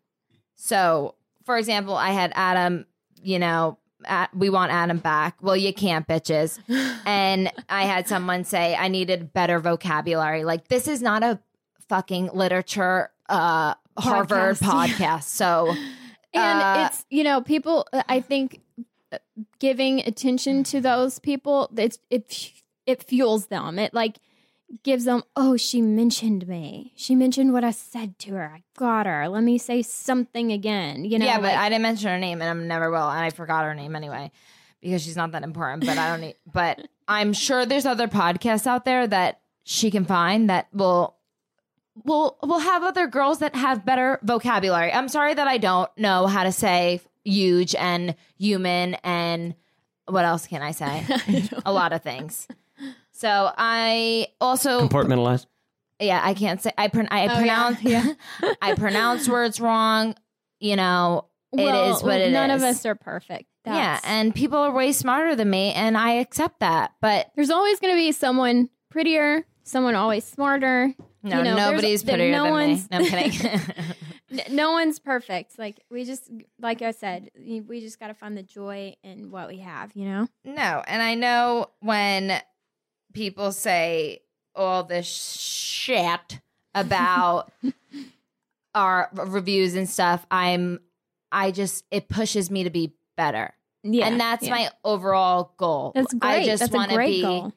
[0.56, 2.86] So, for example, I had Adam,
[3.22, 3.78] you know,
[4.34, 5.38] we want Adam back.
[5.42, 6.60] Well, you can't, bitches.
[7.06, 10.44] And I had someone say I needed better vocabulary.
[10.44, 11.40] Like, this is not a
[11.90, 14.88] fucking literature uh Harvard Podcast.
[14.90, 15.24] podcast.
[15.24, 15.70] So,
[16.34, 17.88] and Uh, it's you know people.
[18.08, 18.62] I think
[19.12, 19.18] uh,
[19.60, 22.52] giving attention to those people, it's it
[22.86, 23.78] it fuels them.
[23.80, 24.18] It like
[24.84, 25.24] gives them.
[25.36, 26.94] Oh, she mentioned me.
[26.96, 28.52] She mentioned what I said to her.
[28.56, 29.28] I got her.
[29.28, 31.06] Let me say something again.
[31.06, 31.26] You know.
[31.26, 33.64] yeah, but like- I didn't mention her name, and I'm never will, and I forgot
[33.66, 34.32] her name anyway
[34.82, 35.86] because she's not that important.
[35.86, 36.36] But I don't need.
[36.52, 41.16] But I'm sure there's other podcasts out there that she can find that will
[42.06, 44.92] will will have other girls that have better vocabulary.
[44.94, 49.54] I'm sorry that I don't know how to say huge and human and
[50.08, 51.06] what else can I say?
[51.66, 52.48] A lot of things.
[53.20, 55.46] So I also Compartmentalized.
[56.00, 58.14] yeah, I can't say I pron- I Oh, pronounce yeah,
[58.62, 60.16] I pronounce words wrong.
[60.62, 62.34] You know, well, it is what it is.
[62.34, 63.46] None of us are perfect.
[63.66, 66.94] yeah, and people are way smarter than me, and I accept that.
[67.02, 70.94] But there's always going to be someone prettier, someone always smarter.
[71.22, 72.60] No, you know, nobody's prettier no than me.
[72.68, 73.62] one's, No, I'm kidding.
[74.52, 75.58] No one's perfect.
[75.58, 76.30] Like we just,
[76.62, 79.92] like I said, we just got to find the joy in what we have.
[79.96, 80.28] You know.
[80.46, 82.40] no, and I know when
[83.14, 84.22] people say
[84.56, 86.40] all this shit
[86.76, 87.52] about
[88.76, 90.80] our reviews and stuff, I'm,
[91.32, 94.50] I just it pushes me to be better, Yeah, and that's yeah.
[94.52, 95.92] my overall goal.
[95.96, 96.44] That's great.
[96.44, 97.22] I just want to be.
[97.22, 97.54] goal.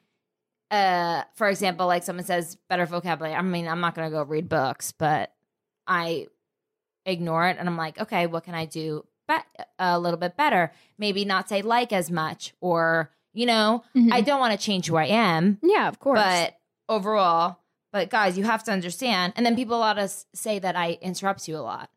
[0.71, 4.49] uh for example like someone says better vocabulary i mean i'm not gonna go read
[4.49, 5.31] books but
[5.87, 6.25] i
[7.05, 10.71] ignore it and i'm like okay what can i do be- a little bit better
[10.97, 14.11] maybe not say like as much or you know Mhm.
[14.11, 16.19] i don't want to change who i am yeah, of course.
[16.19, 16.57] but
[16.89, 17.59] overall
[17.91, 20.75] but guys you have to understand and then people a lot of s- say that
[20.75, 21.89] i interrupt you a lot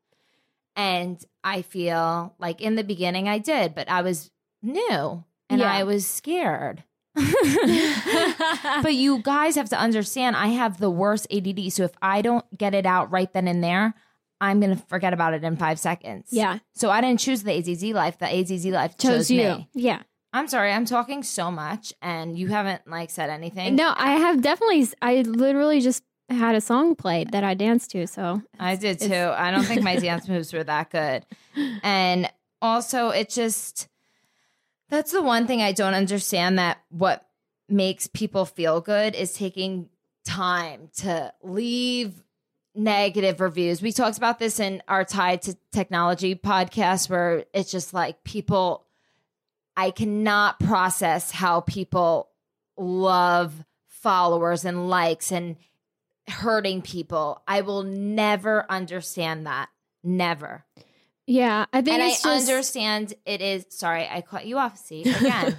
[0.74, 4.30] and i feel like in the beginning i did but i was
[4.62, 5.72] new and Yeah.
[5.72, 6.84] i was scared
[8.82, 11.72] but you guys have to understand I have the worst ADD.
[11.72, 13.94] So if I don't get it out right then and there,
[14.40, 16.28] I'm going to forget about it in five seconds.
[16.30, 18.18] yeah, So I didn't choose the ADD life.
[18.18, 19.38] The ADD life chose, chose you.
[19.42, 19.68] me.
[19.72, 20.02] Yeah.
[20.36, 20.72] I'm sorry.
[20.72, 23.76] I'm talking so much and you haven't like said anything.
[23.76, 24.86] No, I have definitely.
[25.00, 28.06] I literally just had a song played that I danced to.
[28.06, 29.14] So I did too.
[29.14, 31.24] I don't think my dance moves were that good.
[31.82, 33.88] And also, it just
[34.88, 37.26] that's the one thing I don't understand that what
[37.68, 39.88] makes people feel good is taking
[40.24, 42.22] time to leave
[42.74, 43.80] negative reviews.
[43.80, 48.85] We talked about this in our Tied to Technology podcast where it's just like people,
[49.76, 52.30] I cannot process how people
[52.76, 55.56] love followers and likes and
[56.28, 57.42] hurting people.
[57.46, 59.68] I will never understand that.
[60.02, 60.64] Never.
[61.26, 63.66] yeah, I think And I just, understand it is.
[63.70, 64.78] Sorry, I cut you off.
[64.78, 65.56] See again.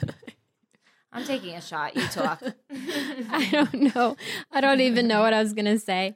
[1.12, 1.96] I'm taking a shot.
[1.96, 2.42] You talk.
[2.72, 4.16] I don't know.
[4.52, 6.16] I don't even know what I was gonna say.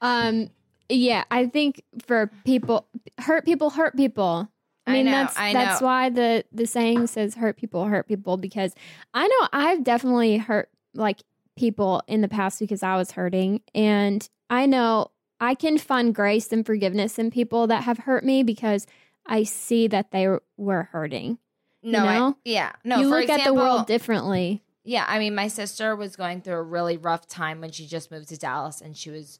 [0.00, 0.50] Um,
[0.88, 4.50] yeah, I think for people, hurt people hurt people.
[4.88, 8.08] I I mean, know, that's I that's why the the saying says "hurt people hurt
[8.08, 8.74] people" because
[9.14, 11.22] I know I've definitely hurt like
[11.56, 16.52] people in the past because I was hurting, and I know I can find grace
[16.52, 18.86] and forgiveness in people that have hurt me because
[19.26, 21.38] I see that they were hurting.
[21.82, 22.36] No, I- know?
[22.44, 22.98] yeah, no.
[22.98, 24.62] you look example, at the world differently.
[24.84, 28.10] Yeah, I mean, my sister was going through a really rough time when she just
[28.10, 29.38] moved to Dallas, and she was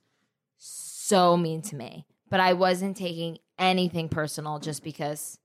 [0.58, 2.04] so mean to me.
[2.28, 5.38] But I wasn't taking anything personal just because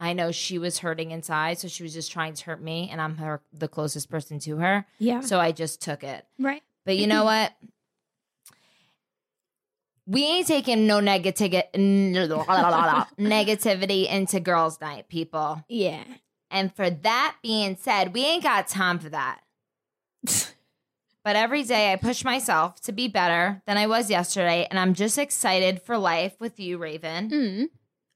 [0.00, 3.00] I know she was hurting inside, so she was just trying to hurt me, and
[3.00, 6.24] I'm her the closest person to her, Yeah, so I just took it.
[6.38, 6.62] right.
[6.84, 7.52] But you know what?
[10.06, 11.64] We ain't taking no negativity
[13.18, 15.62] negativity into girls' night, people.
[15.68, 16.04] Yeah.
[16.50, 19.40] And for that being said, we ain't got time for that.
[21.28, 24.94] but every day I push myself to be better than I was yesterday, and I'm
[24.94, 27.28] just excited for life with you, Raven.
[27.28, 27.64] Mm.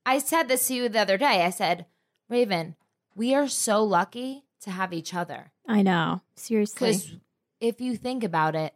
[0.07, 1.45] I said this to you the other day.
[1.45, 1.85] I said,
[2.31, 2.75] Raven,
[3.15, 5.53] we are so lucky to have each other.
[5.69, 6.23] I know.
[6.37, 6.75] Seriously.
[6.75, 7.13] Because
[7.61, 8.73] if you think about it,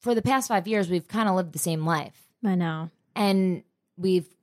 [0.00, 2.18] for the past five years, we've kind of lived the same life.
[2.42, 2.88] I know.
[3.14, 3.62] And
[3.98, 4.34] we've,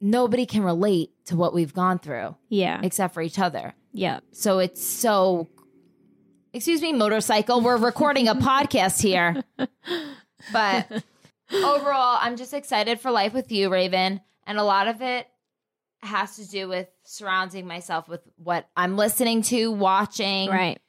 [0.00, 2.80] nobody can relate to what we've gone through Yeah.
[2.82, 3.74] except for each other.
[3.92, 4.20] Yeah.
[4.32, 5.48] So it's so,
[6.56, 7.60] excuse me, motorcycle.
[7.60, 9.44] We're recording a podcast here.
[10.52, 10.90] But
[11.52, 14.22] overall, I'm just excited for life with you, Raven.
[14.46, 15.28] And a lot of it
[16.00, 20.48] has to do with surrounding myself with what I'm listening to, watching.
[20.48, 20.80] Right.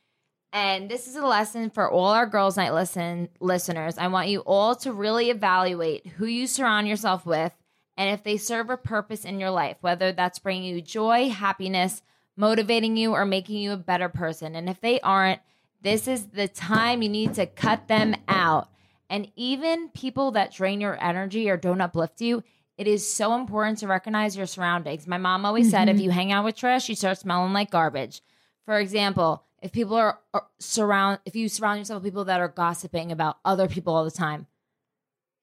[0.53, 3.97] And this is a lesson for all our girls' night listen listeners.
[3.97, 7.51] I want you all to really evaluate who you surround yourself with
[7.97, 12.03] and if they serve a purpose in your life, whether that's bringing you joy, happiness,
[12.38, 14.56] motivating you, or making you a better person.
[14.56, 15.41] And if they aren't,
[15.81, 18.69] this is the time you need to cut them out.
[19.09, 22.43] And even people that drain your energy or don't uplift you,
[22.77, 25.07] it is so important to recognize your surroundings.
[25.07, 28.21] My mom always said if you hang out with trash, you start smelling like garbage.
[28.65, 32.47] For example, if people are, are surround if you surround yourself with people that are
[32.49, 34.45] gossiping about other people all the time,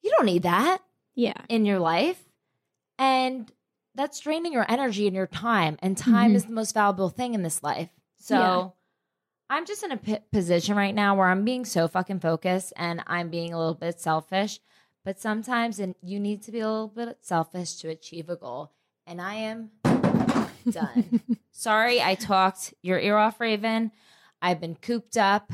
[0.02, 0.78] you don't need that
[1.14, 1.40] Yeah.
[1.48, 2.22] in your life.
[2.98, 3.50] And
[3.94, 5.78] that's draining your energy and your time.
[5.80, 6.36] And time Mhm.
[6.36, 7.88] is the most valuable thing in this life.
[8.18, 8.68] So Yeah.
[9.50, 13.02] I'm just in a p- position right now where I'm being so fucking focused and
[13.06, 14.58] I'm being a little bit selfish.
[15.04, 18.72] But sometimes and you need to be a little bit selfish to achieve a goal.
[19.06, 19.70] And I am
[20.70, 21.20] done.
[21.52, 23.92] Sorry, I talked your ear off, Raven.
[24.40, 25.52] I've been cooped up.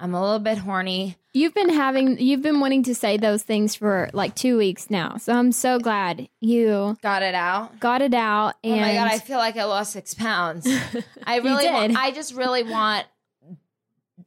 [0.00, 1.16] I'm a little bit horny.
[1.32, 5.16] You've been having you've been wanting to say those things for like two weeks now.
[5.16, 7.78] So I'm so glad you Got it out.
[7.80, 10.66] got it out and oh my god, I feel like I lost six pounds.
[11.24, 11.72] I really, did.
[11.72, 13.06] want, I just really want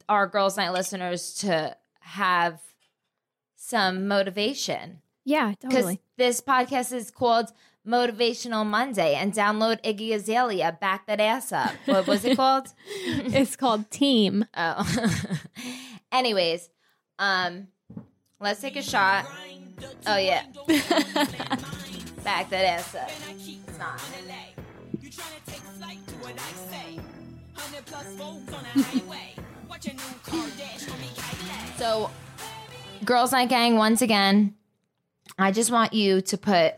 [0.08, 2.60] our girls' night listeners to have
[3.56, 5.00] some motivation.
[5.24, 6.00] Yeah, Because totally.
[6.16, 7.52] this podcast is called
[7.86, 11.72] Motivational Monday and download Iggy Azalea, back that ass up.
[11.86, 12.68] What was it called?
[12.86, 14.44] it's called Team.
[14.56, 14.84] Oh.
[16.12, 16.68] Anyways,
[17.18, 17.68] um,
[18.40, 19.26] let's take a shot.
[20.06, 20.44] Oh yeah.
[22.22, 23.10] Back that ass up.
[23.30, 24.00] It's not.
[31.76, 32.10] So,
[33.04, 34.54] Girls Night Gang, once again,
[35.38, 36.74] I just want you to put,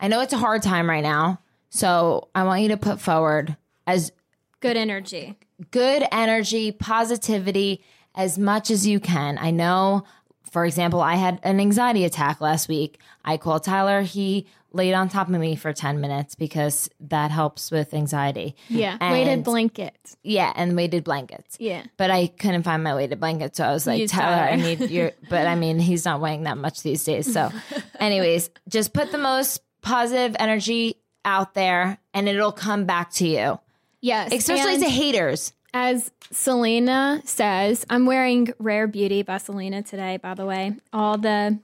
[0.00, 3.56] I know it's a hard time right now, so I want you to put forward
[3.86, 4.12] as
[4.60, 5.36] Good energy.
[5.70, 9.36] good energy, positivity as much as you can.
[9.38, 10.04] I know,
[10.50, 12.98] for example, I had an anxiety attack last week.
[13.24, 14.02] I called Tyler.
[14.02, 18.54] He laid on top of me for 10 minutes because that helps with anxiety.
[18.68, 18.96] Yeah.
[19.00, 20.16] And- Weighted blankets.
[20.22, 21.56] Yeah, and weighted blankets.
[21.58, 21.84] Yeah.
[21.96, 25.12] But I couldn't find my weighted blanket, so I was like, Tyler, I need your.
[25.30, 27.32] But I mean, he's not weighing that much these days.
[27.32, 27.50] So,
[27.98, 33.58] anyways, just put the most positive energy out there, and it'll come back to you,
[34.00, 34.32] Yes.
[34.32, 35.52] especially and to haters.
[35.72, 40.74] As Selena says, I'm wearing Rare Beauty by Selena today, by the way.
[40.92, 41.58] All the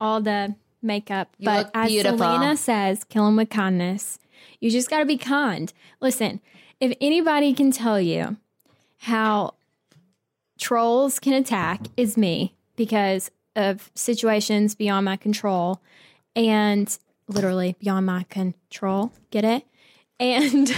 [0.00, 1.34] all the makeup.
[1.38, 2.18] You but as beautiful.
[2.18, 4.18] Selena says, kill them with kindness.
[4.60, 5.72] You just gotta be kind.
[6.00, 6.40] Listen,
[6.80, 8.36] if anybody can tell you
[8.98, 9.54] how
[10.58, 15.80] trolls can attack is me because of situations beyond my control
[16.36, 19.12] and literally beyond my control.
[19.30, 19.64] Get it?
[20.18, 20.74] And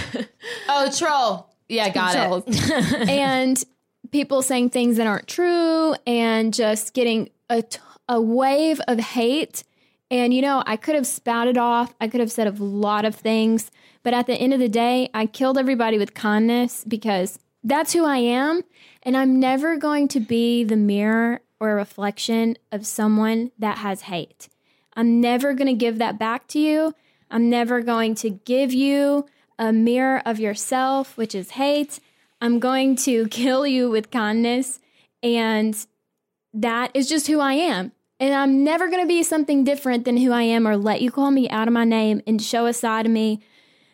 [0.67, 1.52] Oh, troll.
[1.67, 3.09] Yeah, got it.
[3.09, 3.63] and
[4.11, 9.63] people saying things that aren't true and just getting a, t- a wave of hate.
[10.11, 13.15] And, you know, I could have spouted off, I could have said a lot of
[13.15, 13.71] things,
[14.03, 18.05] but at the end of the day, I killed everybody with kindness because that's who
[18.05, 18.63] I am.
[19.01, 24.01] And I'm never going to be the mirror or a reflection of someone that has
[24.01, 24.49] hate.
[24.95, 26.93] I'm never going to give that back to you.
[27.31, 29.25] I'm never going to give you
[29.57, 31.99] a mirror of yourself, which is hate.
[32.41, 34.79] I'm going to kill you with kindness.
[35.21, 35.75] And
[36.53, 37.91] that is just who I am.
[38.19, 41.11] And I'm never going to be something different than who I am or let you
[41.11, 43.41] call me out of my name and show a side of me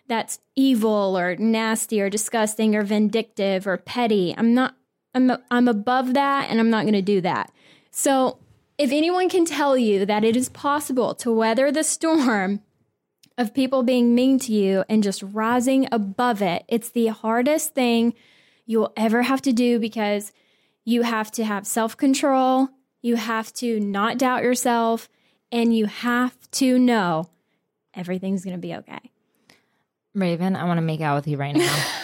[0.08, 4.36] that's evil or nasty or disgusting or vindictive or petty.
[4.38, 4.76] I'm not,
[5.16, 7.52] I'm, I'm above that and I'm not going to do that.
[7.92, 8.40] So
[8.78, 12.62] if anyone can tell you that it is possible to weather the storm
[13.40, 18.14] of people being mean to you and just rising above it, it's the hardest thing
[18.66, 20.32] you will ever have to do because
[20.86, 22.70] you have to have self control,
[23.02, 25.10] you have to not doubt yourself,
[25.52, 27.30] and you have to know
[27.94, 29.00] everything's going to be okay.
[30.14, 31.86] Raven, I want to make out with you right now.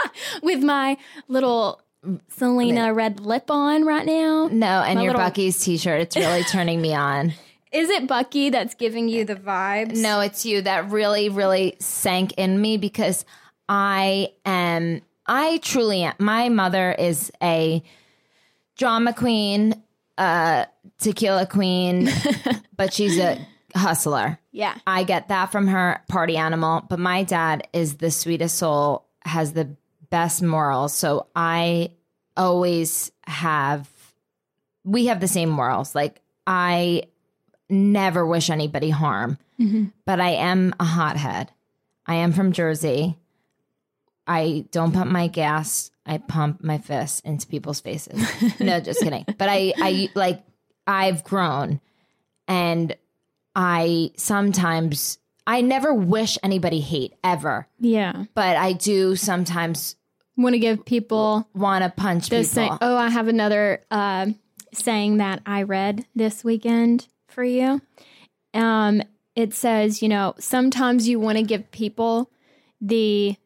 [0.42, 0.96] With my
[1.28, 1.80] little
[2.28, 4.48] Selena red lip on right now.
[4.50, 6.00] No, and My your little- Buc-ee's t-shirt.
[6.00, 7.32] It's really turning me on.
[7.72, 9.96] Is it Buc-ee that's giving you the vibes?
[9.96, 13.24] No, it's you that really, really sank in me because
[13.68, 16.14] I am, I truly am.
[16.18, 17.82] My mother is a
[18.76, 19.82] drama queen,
[20.18, 20.66] uh,
[20.98, 22.10] tequila queen,
[22.76, 23.38] but she's a
[23.74, 24.38] hustler.
[24.50, 24.76] Yeah.
[24.86, 26.84] I get that from her, party animal.
[26.88, 29.76] But my dad is the sweetest soul, has the
[30.10, 30.92] best morals.
[30.92, 31.92] So I
[32.36, 33.88] always have,
[34.84, 35.94] we have the same morals.
[35.94, 37.04] Like, I
[37.72, 39.38] never wish anybody harm,
[40.04, 41.50] but I am a hothead.
[42.06, 43.16] I am from Jersey.
[44.26, 45.90] I don't pump my gas.
[46.06, 48.20] I pump my fists into people's faces.
[48.60, 49.24] no, just kidding.
[49.38, 50.42] But I, I like,
[50.86, 51.80] I've grown
[52.48, 52.96] and
[53.54, 58.24] I sometimes, I never wish anybody hate ever, Yeah.
[58.34, 59.96] but I do sometimes
[60.34, 62.44] Want to give people want to punch people.
[62.44, 62.78] saying.
[62.80, 64.26] Oh, I have another uh,
[64.72, 67.80] saying that I read this weekend for you.
[68.54, 69.02] Um,
[69.34, 72.30] it says, you know, sometimes you want to give people
[72.80, 73.36] the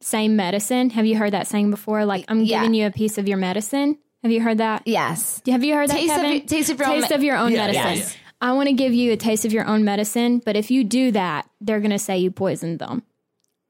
[0.00, 0.90] same medicine.
[0.90, 2.04] Have you heard that saying before?
[2.04, 2.60] Like, I'm Yeah.
[2.60, 3.98] giving you a piece of your medicine.
[4.22, 4.82] Have you heard that?
[4.86, 5.40] yes.
[5.46, 7.36] Have you heard that, Taste of your- taste of your own taste me- of your
[7.36, 7.96] own Yeah, medicine.
[7.96, 8.16] yes.
[8.42, 11.10] I want to give you a taste of your own medicine, but if you do
[11.12, 13.02] that, they're going to say you poisoned them.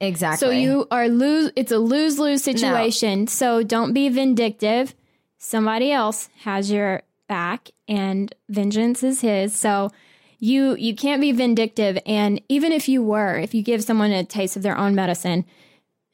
[0.00, 0.46] Exactly.
[0.46, 1.52] So you are lose.
[1.56, 3.26] It's a lose lose situation.
[3.26, 4.94] So don't be vindictive.
[5.38, 9.54] Somebody else has your back, and vengeance is his.
[9.54, 9.90] So
[10.38, 11.98] you you can't be vindictive.
[12.06, 15.44] And even if you were, if you give someone a taste of their own medicine,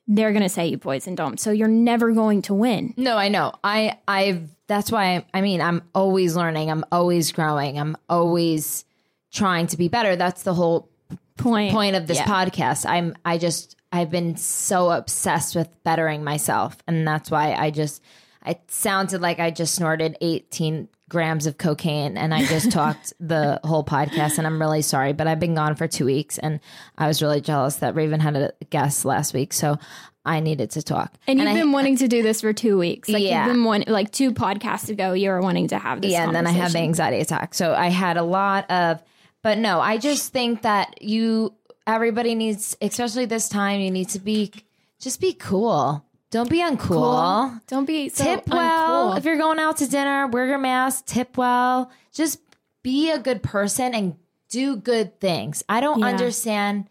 [0.08, 1.36] they're gonna say you poisoned them.
[1.36, 2.94] So you're never going to win.
[2.96, 3.52] No, I know.
[3.62, 6.70] I I've that's why I mean I'm always learning.
[6.70, 7.78] I'm always growing.
[7.78, 8.84] I'm always
[9.32, 10.16] trying to be better.
[10.16, 10.88] That's the whole
[11.36, 12.24] Point point of this Yeah.
[12.24, 12.86] podcast.
[12.88, 18.02] I'm I just I've been so obsessed with bettering myself and that's why I just
[18.46, 23.60] it sounded like I just snorted 18 grams of cocaine and I just talked the
[23.62, 26.58] whole podcast and I'm really sorry, but I've been gone for two weeks and
[26.98, 29.52] I was really jealous that Raven had a guest last week.
[29.52, 29.78] So
[30.24, 31.14] I needed to talk.
[31.28, 33.08] And you've I- been wanting to do this for two weeks.
[33.08, 33.46] Like Yeah.
[33.46, 36.10] you've been wanting, like two podcasts ago, you were wanting to have this.
[36.10, 37.54] yeah, and then I had the anxiety attack.
[37.54, 39.00] So I had a lot of,
[39.42, 41.54] but no, I just think that you,
[41.86, 44.52] everybody needs, especially this time, you need to be,
[44.98, 46.04] just be cool.
[46.30, 46.78] Don't be uncool.
[46.78, 47.60] Cool.
[47.66, 49.12] Don't be so tip well.
[49.12, 49.18] uncool.
[49.18, 51.90] If you're going out to dinner, wear your mask, tip well.
[52.12, 52.40] Just
[52.82, 54.16] be a good person and
[54.48, 55.62] do good things.
[55.68, 56.06] I don't Yeah.
[56.06, 56.88] understand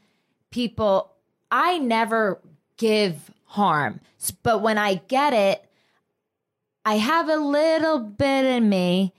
[0.51, 1.11] people.
[1.51, 2.39] I never
[2.77, 3.99] give harm,
[4.43, 5.61] but when I get it,
[6.85, 9.13] I have a little bit in me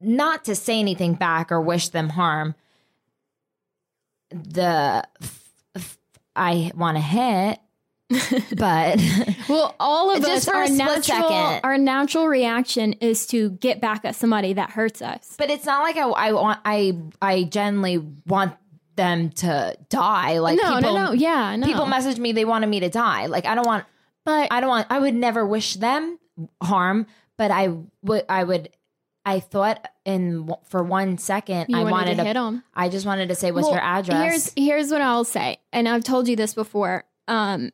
[0.00, 2.54] not to say anything back or wish them harm.
[4.30, 5.98] The f- f-
[6.36, 7.58] I want to hit,
[8.56, 9.00] but
[9.48, 11.60] Well, all of us, for our natural, second.
[11.64, 15.34] our natural reaction is to get back at somebody that hurts us.
[15.38, 18.54] But it's not like I, I want I I genuinely want
[18.96, 20.38] them to die.
[20.38, 21.66] Like no, people, no, no, yeah, no.
[21.66, 23.26] people message me they wanted me to die.
[23.26, 23.84] Like I don't want
[24.24, 26.18] but I don't want I would never wish them
[26.62, 27.06] harm,
[27.38, 27.68] but I
[28.02, 28.68] would I would
[29.24, 32.62] I thought in for one second You I wanted wanted to hit 'em.
[32.74, 34.52] I just wanted to say what's Well, your address?
[34.54, 37.04] Here's here's what I'll say, and I've told you this before.
[37.26, 37.70] Um,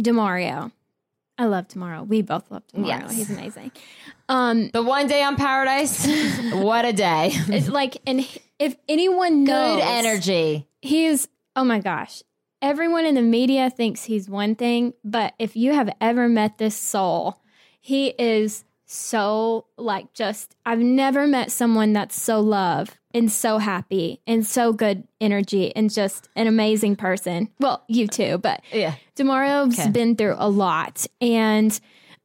[0.00, 0.72] Demario,
[1.38, 2.06] I love Demario.
[2.06, 2.86] We both love Demario.
[2.86, 3.14] Yes.
[3.14, 3.72] He's amazing.
[4.28, 6.06] Um, the one day on paradise.
[6.52, 7.30] what a day.
[7.32, 8.26] it's like, and
[8.58, 10.68] if anyone knows, Good energy.
[10.80, 12.22] He's oh my gosh.
[12.60, 16.76] Everyone in the media thinks he's one thing, but if you have ever met this
[16.76, 17.40] soul,
[17.80, 24.20] he is so like just I've never met someone that's so love and so happy
[24.26, 27.48] and so good energy and just an amazing person.
[27.58, 28.94] Well, you too, but Yeah.
[29.16, 29.90] Demario's Okay.
[29.90, 31.78] been through a lot and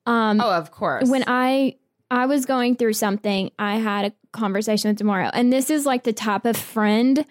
[0.05, 1.09] um Oh, of course.
[1.09, 1.75] when I
[2.11, 6.03] I was going through something, I had a conversation with Demario, and this is like
[6.03, 7.25] the type of friend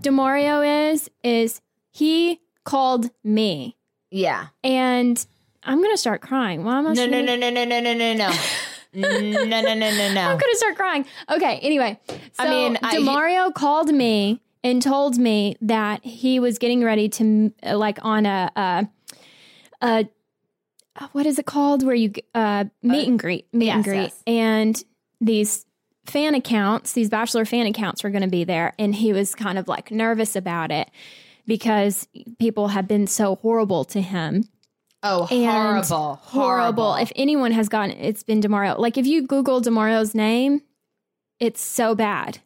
[0.00, 1.10] Demario is.
[1.24, 1.60] Is
[1.90, 3.76] he called me,
[4.10, 4.46] yeah.
[4.62, 5.24] and
[5.64, 6.64] I'm gonna start crying.
[6.64, 6.92] Why am I?
[6.92, 8.30] No, no, no, no, no, no, no, no, no.
[8.94, 10.20] No, no, no, no, no.
[10.20, 11.06] I'm gonna start crying.
[11.30, 11.58] Okay.
[11.62, 16.84] Anyway, so I mean, I- Demario called me and told me that he was getting
[16.84, 18.50] ready to uh, like on a.
[18.54, 18.88] a,
[19.82, 20.08] a
[20.94, 24.22] uh, what is it called where you uh meet and greet meet and greet yes.
[24.26, 24.84] and
[25.22, 25.64] these
[26.04, 29.56] fan accounts these bachelor fan accounts were going to be there and he was kind
[29.56, 30.90] of like nervous about it
[31.46, 32.06] because
[32.38, 34.44] people have been so horrible to him
[35.02, 36.94] Oh, and horrible, horrible.
[36.94, 38.78] If anyone has gotten, it's been Demario.
[38.78, 40.62] Like if you Google Demario's name,
[41.40, 42.38] it's so bad,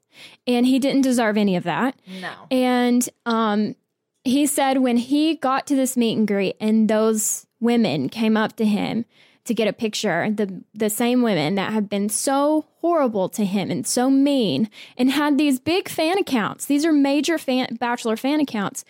[0.46, 1.96] and he didn't deserve any of that.
[2.20, 2.32] no.
[2.50, 3.76] And um,
[4.24, 8.56] he said when he got to this meet and greet, and those women came up
[8.56, 9.04] to him
[9.44, 13.70] to get a picture, the the same women that have been so horrible to him
[13.70, 16.66] and so mean, and had these big fan accounts.
[16.66, 18.84] These are major fan Bachelor fan accounts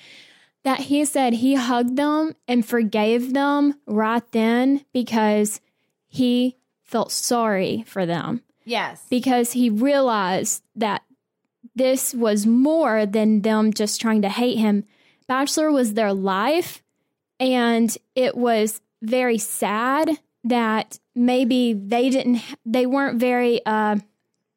[0.66, 5.60] that he said he hugged them and forgave them right then because
[6.08, 9.04] he felt sorry for them Yes.
[9.08, 11.02] because he realized that
[11.74, 14.84] this was more than them just trying to hate him.
[15.28, 16.82] Bachelor was their life,
[17.38, 23.96] and it was very sad that maybe they didn't, they weren't very, uh,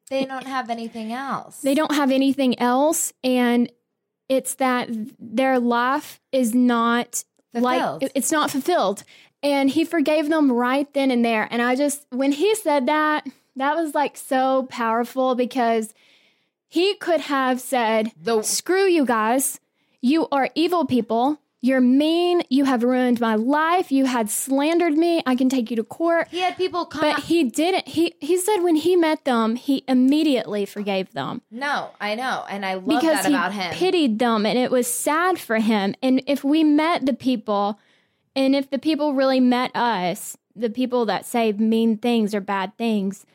[0.08, 1.60] They don't have anything else.
[1.60, 3.70] they don't have anything else, and
[4.30, 8.02] it's that their life is not Fulfilled.
[8.02, 9.02] like it's not fulfilled.
[9.42, 11.48] And he forgave them right then and there.
[11.50, 13.26] And I just when he said that,
[13.56, 15.92] that was like so powerful because
[16.68, 19.58] he could have said, The- "Screw you guys.
[20.00, 21.40] You are evil people.
[21.62, 22.42] You're mean.
[22.48, 23.92] You have ruined my life.
[23.92, 25.22] You had slandered me.
[25.26, 27.02] I can take you to court." He had people come.
[27.02, 27.88] But he didn't.
[27.88, 32.64] He he said when he met them, he immediately forgave them no, I know, and
[32.64, 33.72] I love because that about him.
[33.72, 35.94] pitied them and it was sad for him.
[36.02, 37.78] And if we met the people,
[38.34, 42.76] and if the people really met us, the people that say mean things or bad
[42.76, 43.26] things,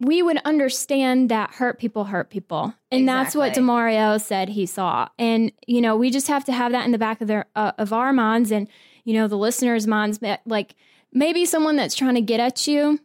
[0.00, 2.74] we would understand that hurt people hurt people.
[2.90, 5.08] And that's what Demario said he saw.
[5.18, 7.72] And, you know, we just have to have that in the back of their uh,
[7.78, 8.68] of our minds and,
[9.04, 10.18] you know, the listeners' minds.
[10.44, 10.74] Like
[11.12, 12.98] maybe someone that's trying to get at you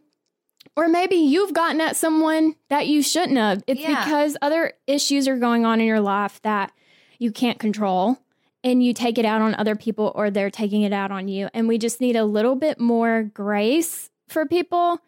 [0.76, 3.62] or maybe you've gotten at someone that you shouldn't have.
[3.66, 4.04] It's Yeah.
[4.04, 6.72] because other issues are going on in your life that
[7.18, 8.18] you can't control
[8.62, 11.48] and you take it out on other people or they're taking it out on you.
[11.54, 15.00] And we just need a little bit more grace for people,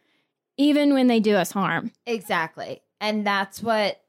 [0.57, 1.93] even when they do us harm.
[2.07, 2.83] Exactly.
[3.01, 4.01] And that's what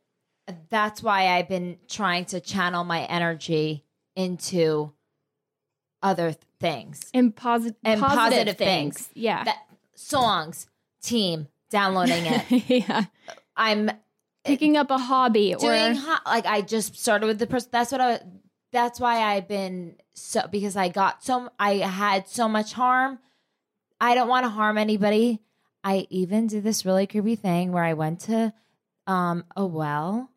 [0.69, 3.85] that's why I've been trying to channel my energy
[4.15, 4.91] into
[6.01, 7.09] other th- things.
[7.13, 8.95] And, posi- And positive, positive things.
[8.97, 9.09] things.
[9.13, 9.45] Yeah.
[9.45, 9.59] That
[9.95, 10.67] songs,
[11.01, 12.63] team, downloading it.
[12.67, 13.05] yeah.
[13.55, 13.89] I'm
[14.43, 17.69] Picking up a hobby doing or ho- like I just started with the person.
[17.71, 18.19] That's what I.
[18.73, 23.19] That's why I've been so because I got so I had so much harm.
[24.01, 25.39] I don't want to harm anybody.
[25.83, 28.53] I even did this really creepy thing where I went to
[29.05, 30.29] um a well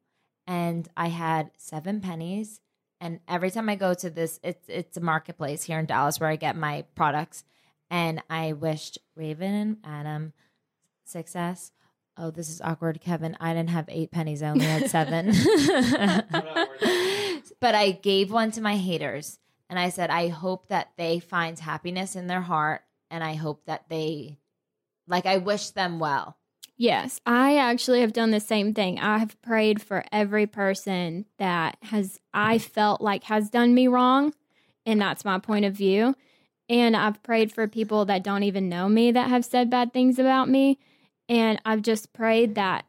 [0.47, 2.61] and I had seven pennies.
[3.01, 6.31] And every time I go to this, it's it's a marketplace here in Dallas where
[6.31, 7.45] I get my products.
[7.91, 10.33] And I wished Raven and Adam
[11.05, 11.73] success.
[12.17, 13.37] Oh, this is awkward, Kevin.
[13.39, 14.43] I didn't have eight pennies.
[14.43, 15.27] I only had seven.
[17.61, 19.39] but I gave one to my haters.
[19.69, 22.83] And I said, I hope that they find happiness in their heart.
[23.11, 24.39] And I hope that they,
[25.07, 26.37] like, I wish them well.
[26.79, 28.99] Yes, I actually have done the same thing.
[28.99, 34.35] I have prayed for every person that has I felt like has done me wrong,
[34.85, 36.15] and that's my point of view.
[36.69, 40.19] And I've prayed for people that don't even know me that have said bad things
[40.19, 40.79] about me,
[41.31, 42.85] and I've just prayed that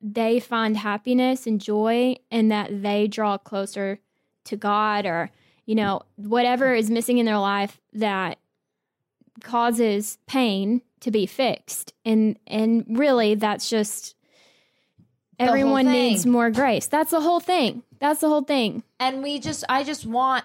[0.00, 3.98] they find happiness and joy and that they draw closer
[4.44, 5.30] to God or
[5.66, 8.38] you know whatever is missing in their life that
[9.42, 11.92] causes pain to be fixed.
[12.04, 14.14] And and really that's just
[15.38, 16.86] The everyone needs more grace.
[16.86, 17.82] That's the whole thing.
[18.00, 18.82] That's the whole thing.
[19.00, 20.44] And we just i just want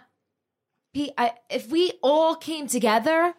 [1.18, 3.34] I, if we all came together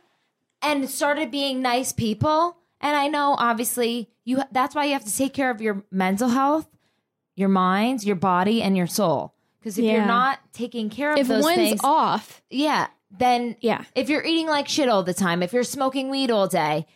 [0.61, 5.17] and started being nice people and i know obviously you that's why you have to
[5.17, 6.67] take care of your mental health
[7.37, 9.35] your mind your body and your soul.
[9.61, 9.93] Because if Yeah.
[9.93, 13.85] you're not taking care of if those one's things off yeah then yeah.
[13.95, 16.87] if you're eating like shit all the time if you're smoking weed all day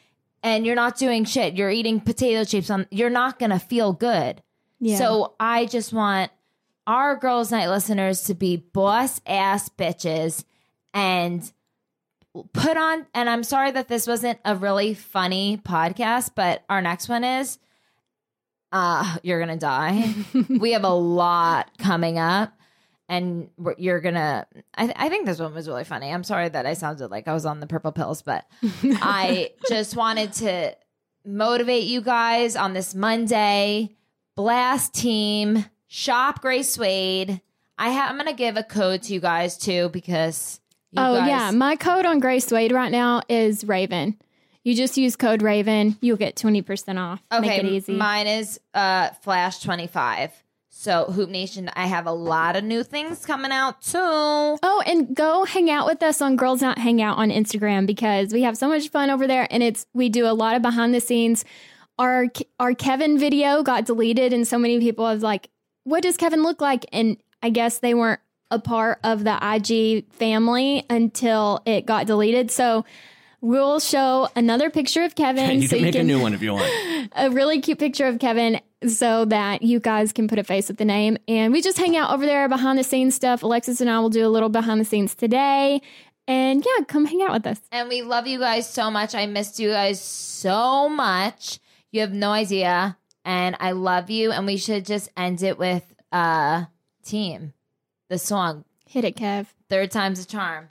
[0.42, 4.42] and you're not doing shit you're eating potato chips on you're not gonna feel good
[4.80, 6.30] yeah so I just want
[6.88, 10.44] our girls' night listeners to be boss ass bitches
[10.94, 11.52] and
[12.52, 13.06] put on.
[13.14, 17.58] And I'm sorry that this wasn't a really funny podcast, but our next one is.
[18.72, 20.14] Uh, you're gonna die.
[20.48, 22.57] we have a lot coming up,
[23.08, 23.48] and
[23.78, 24.46] you're gonna.
[24.76, 26.12] I, I think this one was really funny.
[26.12, 28.46] I'm sorry that I sounded like I was on the purple pills, but
[28.82, 30.76] I just wanted to
[31.24, 33.96] motivate you guys on this Monday.
[34.36, 37.40] Blast team, shop gray suede
[37.78, 41.28] I ha- I'm gonna give a code to you guys too because you oh guys-
[41.28, 44.18] yeah my code on gray suede right now is raven
[44.64, 47.48] you just use code raven you'll get 20% off okay.
[47.48, 50.32] make it easy Mine is uh Flash 25.
[50.80, 53.98] So Hoop Nation, I have a lot of new things coming out too.
[53.98, 58.42] Oh, and go hang out with us on Girls Not Hangout on Instagram because we
[58.42, 61.00] have so much fun over there, and it's we do a lot of behind the
[61.00, 61.44] scenes.
[61.98, 62.26] Our
[62.60, 65.50] our Kevin video got deleted, and so many people was like,
[65.82, 68.20] "What does Kevin look like?" And I guess they weren't
[68.52, 72.52] a part of the IG family until it got deleted.
[72.52, 72.84] So
[73.40, 75.60] we'll show another picture of Kevin.
[75.60, 77.10] you so can make a new one if you want.
[77.16, 80.76] a really cute picture of Kevin so that you guys can put a face with
[80.76, 81.18] the name.
[81.26, 83.42] And we just hang out over there behind the scenes stuff.
[83.42, 85.80] Alexis and I will do a little behind the scenes today.
[86.26, 87.60] And yeah, come hang out with us.
[87.72, 89.14] And we love you guys so much.
[89.14, 91.58] I missed you guys so much.
[91.90, 92.98] You have no idea.
[93.24, 94.30] And I love you.
[94.30, 96.66] And we should just end it with uh
[97.04, 97.54] team.
[98.10, 98.64] The song.
[98.86, 99.46] Hit it, Kev.
[99.68, 100.68] Third time's a charm.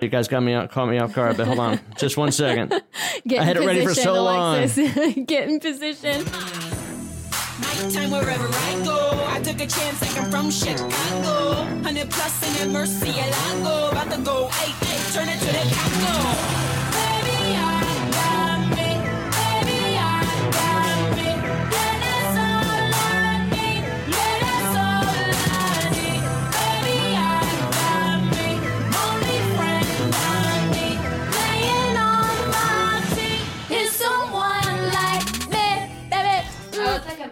[0.00, 2.70] You guys got me out, caught me off guard, but hold on, just one second.
[3.26, 4.68] Get I had in it ready for position, so long.
[5.24, 6.24] Get in position.
[7.84, 9.26] Nighttime wherever I go.
[9.28, 11.64] I took a chance like I'm from Chicago.
[11.82, 13.92] 100 plus in a Mercy Elango.
[13.92, 16.73] About to go, hey, hey, turn it to the Congo.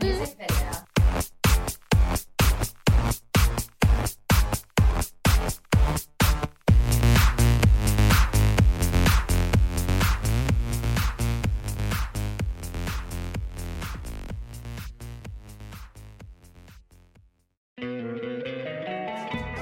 [0.02, 0.72] Video.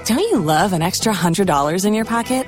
[0.05, 2.47] Don't you love an extra $100 in your pocket?